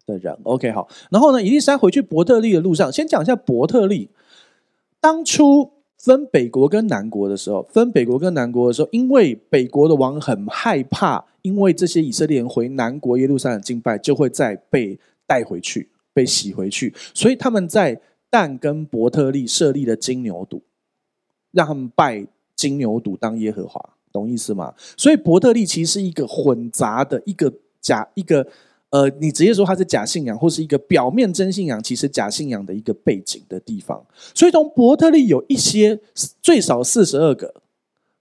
[0.08, 0.36] 的人。
[0.42, 4.10] OK，好，然后呢，以利沙回去伯特利的路上，先讲一下伯特利。
[5.00, 14.98] 当初分北国跟南国的时候，分北国跟南国的时候，因为北国的王很害怕，因为这些以色列人回南国耶路撒冷敬拜，就会再被
[15.28, 18.02] 带回去，被洗回去，所以他们在。
[18.30, 20.62] 但跟伯特利设立了金牛犊，
[21.52, 24.74] 让他们拜金牛犊当耶和华，懂意思吗？
[24.98, 28.46] 所以伯特利其实是一个混杂的一个假一个
[28.90, 34.06] 呃，你直接说它是假信仰，或是一个表面真信仰，其实假信仰的一个背景的地方。
[34.34, 36.00] 所以从伯特利有一些
[36.42, 37.54] 最少四十二个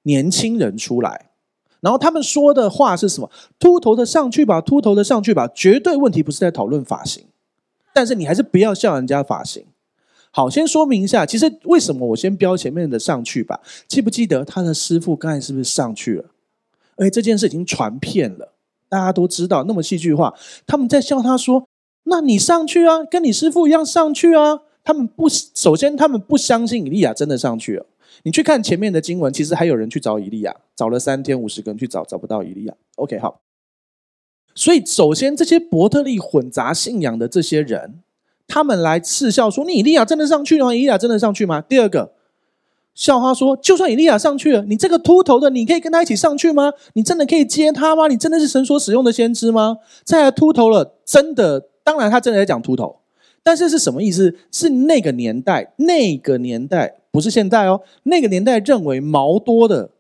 [0.03, 1.31] 年轻人出来，
[1.81, 3.31] 然后他们说的话是什么？
[3.59, 5.49] 秃头的上去吧，秃头的上去吧。
[5.55, 7.25] 绝对问题不是在讨论发型，
[7.95, 9.65] 但是你还是不要笑人家发型。
[10.37, 13.59] 好，先说明一下，其实为什么我先标前面的上去吧？
[13.89, 16.26] 记不记得他的师傅刚才是不是上去了？
[16.97, 18.53] 而这件事已经传遍了，
[18.87, 19.64] 大家都知道。
[19.64, 20.34] 那么戏剧化，
[20.66, 21.66] 他们在笑他说
[22.05, 27.87] ：“那你上去啊，跟你师傅一样上去啊。”他们不，首先他们不相信以利亚真的上去了，
[28.24, 32.74] 你去看前面的经文，其实还有人去找以利亚，找了三天五十个人去找，找不到以利亚。
[32.97, 33.41] OK，好。
[34.55, 38.03] 所以首先这些伯特利混杂信仰的这些人，
[38.49, 40.75] 他们来嗤笑说：“你以利亚真的上去了吗？
[40.75, 42.13] 以利亚真的上去吗？”第二个
[42.95, 46.73] 笑话说：“就算以利亚上去了，你这个秃头的，你可以跟他一起上去吗？
[46.95, 48.07] 你真的可以接他吗？
[48.09, 52.97] 你真的是神所使用的先知吗？”再来秃头了，真的，当然他真的在讲秃头。
[53.43, 54.35] 但是是什么意思？
[54.51, 57.81] 是那个年代，那个年代不是现代哦。
[58.05, 59.91] 那个年代认为毛多的、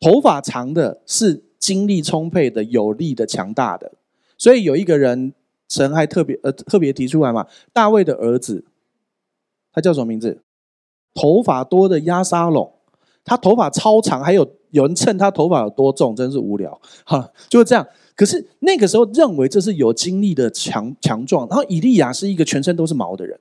[0.00, 3.92] 头发长的是精力充沛的、有力的、强大的。
[4.38, 5.34] 所以有一个人，
[5.68, 8.64] 神还特别呃特别提出来嘛，大卫的儿子，
[9.72, 10.42] 他叫什么名字？
[11.14, 12.72] 头发多的押沙龙，
[13.24, 16.80] 他头发超长，还有有人称他头发有多重，真是无聊。
[17.04, 17.86] 哈，就是这样。
[18.14, 23.38] 可是那个时候认为这是有精力的强强壮，然后以利亚是一个全身都是毛的人，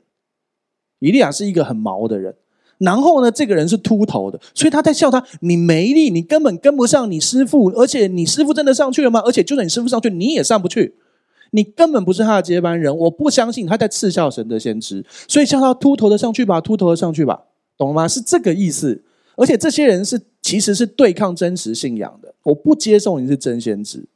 [1.00, 2.36] 以利亚是一个很毛的人，
[2.78, 9.20] 然后呢，这个人是秃头的，所以他在笑他，你没力，你根本跟不上你师傅，而且你师傅真的上去了吗？
[9.26, 10.96] 而且就算你师傅上去，你也上不去，
[11.52, 17.46] 你根本不是他的接班人，我不相信他在嗤笑神的先知，所以叫他秃头的上去吧，秃头的上去吧，
[17.78, 18.08] 懂了吗？
[18.08, 19.04] 是这个意思，
[19.36, 24.08] 而且这些人是其实是对抗真实信仰的，我不接受你是真先知。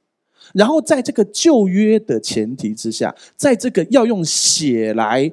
[0.54, 5.32] 然后在这个旧约的前提之下，在这个要用血来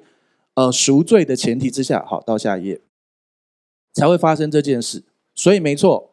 [0.54, 2.80] 呃赎罪的前提之下，好，到下一页
[3.92, 5.02] 才会发生这件事。
[5.34, 6.10] 所以没错，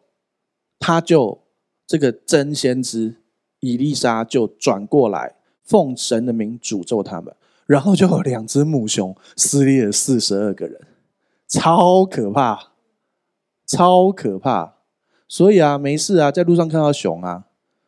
[0.80, 1.40] 他就
[1.86, 3.18] 这个真先知
[3.60, 5.35] 以利沙就转过来，
[5.66, 7.36] 奉神的名诅咒他们，
[7.66, 10.80] 然后就有两只母熊撕裂了四十二个人，
[11.48, 12.72] 超可怕，
[13.66, 14.76] 超可怕。
[15.28, 17.46] 所以啊，没事啊，在路上看到熊啊。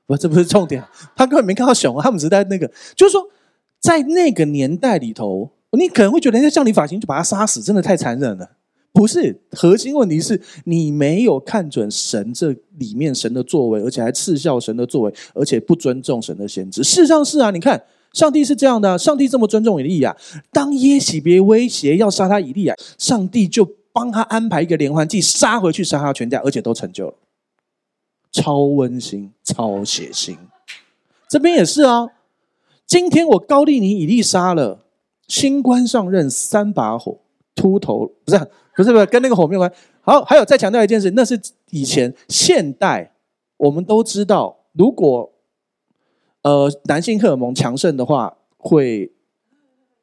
[0.08, 0.84] 不，这不是重点。
[1.16, 3.30] 他根本没看到熊啊，他们只在那个，就是说，
[3.80, 8.57] 在那个年代里头，你可能会觉得人家叫你发型就把他杀死，真的太残忍了。
[8.98, 16.84] 不是，核心问题是你没有看准神这里面神的作为，而且还嗤笑神的作为，而且不尊重神的先知。
[16.84, 20.18] 事实上是啊，你看，上帝是这样的，上帝这么尊重以利亚，
[20.52, 27.14] 当耶洗别威胁要杀他以利亚，上帝就帮他安排一个连环计，杀回去杀他全家，而且都成就了。
[28.32, 30.36] 超温馨，超血腥。
[31.30, 32.08] 这边也是啊。
[32.88, 34.80] 今天我高丽尼以利杀了，
[35.28, 37.20] 新官上任三把火，
[37.54, 39.74] 秃头不是不是不是跟那个火没有关。
[40.02, 41.38] 好，还有再强调一件事，那是
[41.72, 43.12] 以前，现代
[43.58, 45.34] 我们都知道，如果
[46.44, 49.12] 呃男性荷尔蒙强盛的话会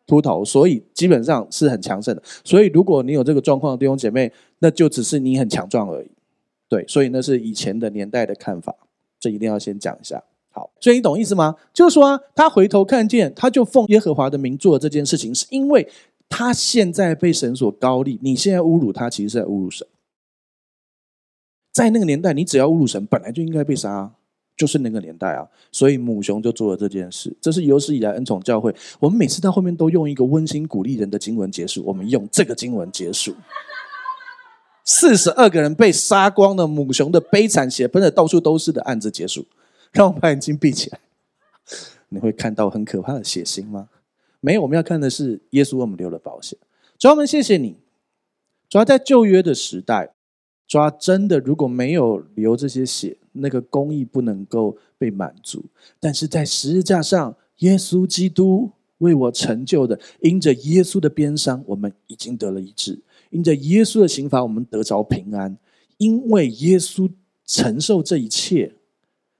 [0.06, 2.22] 秃头，所以基本上是很强盛的。
[2.42, 6.10] 所以如果你有这个状况，弟兄姐妹，那就只是你很强壮而已。
[6.68, 8.74] 对，所以那是以前的年代的看法，
[9.20, 10.24] 这一定要先讲一下。
[10.50, 11.54] 好，所以你懂意思吗？
[11.72, 15.88] 就是说啊，他回头看见，他就奉耶和华的名做这件事情，是因为
[16.28, 18.18] 他现在被神所高立。
[18.22, 19.86] 你现在侮辱他，其实是在侮辱神。
[21.72, 24.12] 在那个年代，你只要侮辱神，本来就应该被杀，
[24.56, 25.48] 就是那个年代啊。
[25.72, 28.74] 所以母熊就做了这件事，这是有史以来恩宠教会。
[29.00, 33.34] 我们每次到后面都用一个温馨鼓励人的经文结束，我们用这个经文结束。
[34.84, 39.46] 四十二个人被杀光了母熊的悲惨血喷的到处都是的案子结束，
[39.92, 41.00] 让我们把眼睛闭起来。
[42.10, 43.88] 你会看到很可怕的血腥吗？
[44.44, 46.58] 没有，我们要看的是耶稣为我们留了保险。
[46.98, 47.78] 主啊，我们谢谢你。
[48.68, 50.12] 主要在旧约的时代，
[50.68, 55.64] 主要真的如果没有流这些血，那个公义不能够被满足。
[55.98, 63.00] 但是在十字架上，耶稣基督为我成就的，因着耶稣的鞭伤，我们已经得了医治。
[63.30, 65.56] 因着耶稣的刑罚，我们得着平安。
[65.96, 67.10] 因为耶稣
[67.46, 68.74] 承受这一切，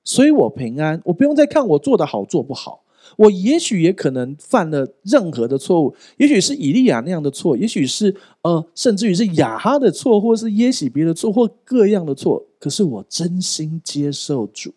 [0.03, 1.03] 所以我平安。
[1.05, 2.84] 我不用再看我做的好做不好。
[3.17, 12.45] 我也许也可能犯了任何的错误，也许是以利亚那样的错，也许是呃，甚至于是亚哈的错，或是耶洗别的错，或各样的错。
[12.59, 14.73] 可是我真心接受主，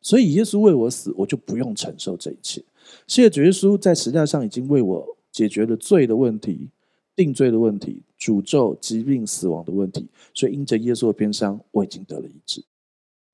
[0.00, 2.62] 所以耶稣为我死，我就不用承受这一切。
[3.06, 6.68] 谢谢主耶稣在十字架上已经为我解决了罪的问题。
[7.16, 12.60] 定罪的问题、诅咒、疾病、死亡的问题，所以因着耶稣的鞭伤，我已经得了一治。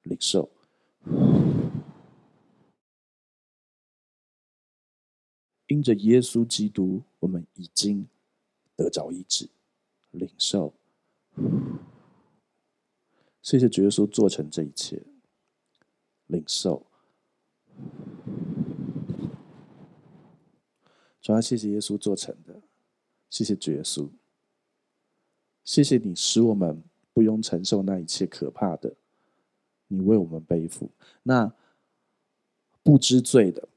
[0.02, 0.50] 领受，
[5.70, 8.04] 因着耶稣基督，我们已经
[8.74, 9.48] 得着医治。
[10.10, 10.74] 领受，
[13.40, 15.00] 谢谢主耶稣做成这一切。
[16.26, 16.84] 领受，
[21.20, 22.60] 主要谢谢耶稣做成的。
[23.28, 24.08] 谢谢主耶稣，
[25.62, 28.92] 谢谢你使我们不用承受那一切可怕的，
[29.86, 30.90] 你为我们背负。
[31.22, 31.52] 那
[32.82, 33.68] 不知罪的，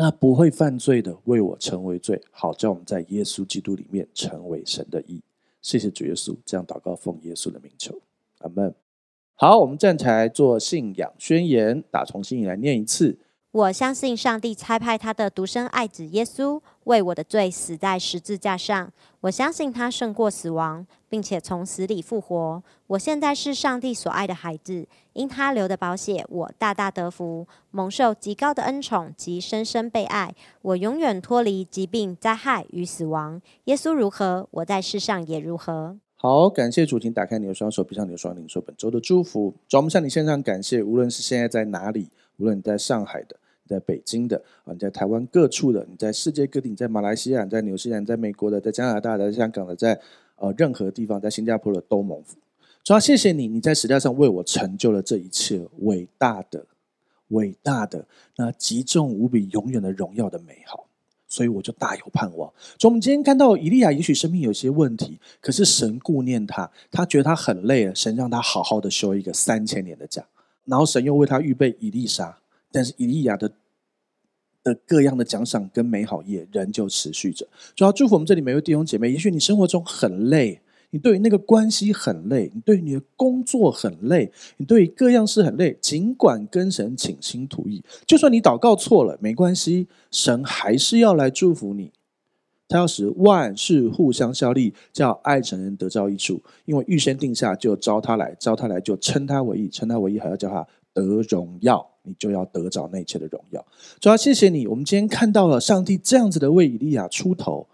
[0.00, 5.20] 那不会犯罪的，为我成为罪，好叫我们在耶稣基督里面成为神的义。
[5.60, 8.00] 谢谢主耶稣，这样祷告奉耶稣的名求，
[8.38, 8.72] 阿门。
[9.34, 13.18] 好，我们站起来做信仰宣言，打从心里来念一次。
[13.58, 18.92] 我相信上帝差派他的独生爱子耶稣为我的罪死在十字架上。
[19.22, 22.62] 我相信他胜过死亡，并且从死里复活。
[22.86, 30.32] 我现在是上帝所爱的孩子，因他留的保险，我大大得福，蒙受极高的恩宠及深深被爱。
[30.62, 33.42] 我永远脱离疾病、灾害与死亡。
[33.64, 35.98] 耶稣如何，我在世上也如何。
[36.14, 39.52] 好，感谢主，请打开你的双手，闭上你的双眼，领受本周的祝福。
[39.66, 42.08] 主，我们向你献上感谢，无论是现在在哪里。
[42.40, 43.34] 无论你在上海的，
[43.68, 50.00] 在北京的，啊，你在台湾各处的，你在世界各地，你在马来西亚，你在纽西兰，在美国的，在加拿大的，在香港的，在
[50.36, 52.36] 呃任何地方，在新加坡的都蒙福。
[52.82, 56.64] 主要谢谢你，你在时代上为我成就了这一切伟大的、
[57.28, 58.06] 伟大的
[58.36, 60.86] 那极重无比、永远的荣耀的美好，
[61.28, 62.50] 所以我就大有盼望。
[62.78, 70.24] 所以我们今天看到以利亚，也许生命有些问题，可是神顾念他，他觉得他很累了，神让他好好的休一个三千年的假。
[70.64, 72.38] 然后神又为他预备以利沙，
[72.70, 73.52] 但是以利亚的
[74.62, 77.46] 的各样的奖赏跟美好也仍旧持续着。
[77.74, 80.60] 主要祝福我们这里每位弟兄姐妹，也许你生活中很累，
[80.90, 85.76] 你对于那个关系很累，你对于你的工作很累，你对于各样事很累。
[85.80, 91.92] 尽管跟神倾心吐意，就算你祷告错了，没关系，神还是要来祝福你。
[92.70, 103.64] 他要使万事互相效力，叫爱神人得着益处，因为预先定下就招他来，招他来就称他为义，称他为义还要叫他得荣耀，你就要得着那一切的荣耀。
[104.00, 107.66] 主要谢谢你，我们今天看到了上帝这样子的为以利亚出头，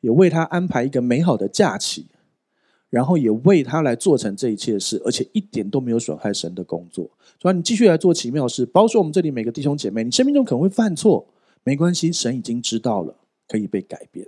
[0.00, 2.06] 也为他安排一个美好的假期，
[2.88, 7.10] 然后也为他来做成这一切事，而且一点都没有损害神的工作。
[7.38, 11.26] 主要你继续来做奇妙事，保守我们这里每个弟兄姐妹，你生命中可能会犯错，
[11.64, 13.16] 没关系，神已经知道了。
[13.46, 14.26] 可以被改变，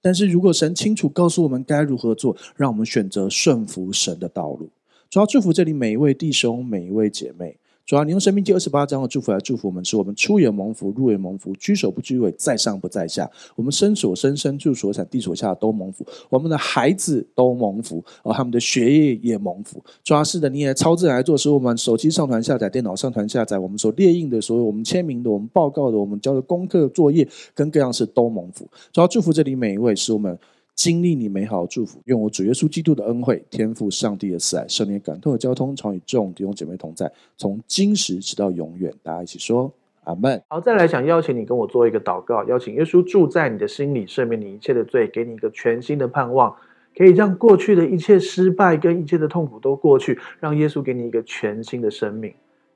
[0.00, 4.70] 但是如果神清楚告诉我们该如何做，让我们选择顺服神的道路。
[5.10, 7.58] 主要祝福这里每一位弟兄、每一位姐妹。
[7.88, 13.30] 主要你用《生命记》二十八章的祝福来祝福我们，使我们出也蒙福，入也蒙福，居首不居尾，在上不在下。
[13.56, 19.82] 我们身所生、身住所产、地所下都蒙福，我们的孩子都蒙福，而他们的学业也蒙福。
[20.04, 28.68] 主要是的，你也超自然来做，使我们手机上传下载、电脑上传下载，我们所列印的所有、我们签名的、我们报告的、我们交的功课作业跟各样事都蒙福。
[28.92, 30.38] 主要祝福这里每一位，使我们。
[30.78, 38.94] 经历你美好的祝福，愿我主耶稣基督的恩惠、天父上帝的慈爱、圣灵感动的交通，常与众弟兄姐妹同在，从今时直到永远。
[39.02, 39.68] 大家一起说
[40.04, 40.40] 阿门。
[40.46, 46.54] 好，再来想邀请你跟我做一个祷告，邀请耶稣住在你的心里，赦免你一切的罪，给你一个全新的盼望，
[46.96, 52.32] 可以让过去的一切失败跟一切的痛苦都过去，让耶稣给你一个全新的生命。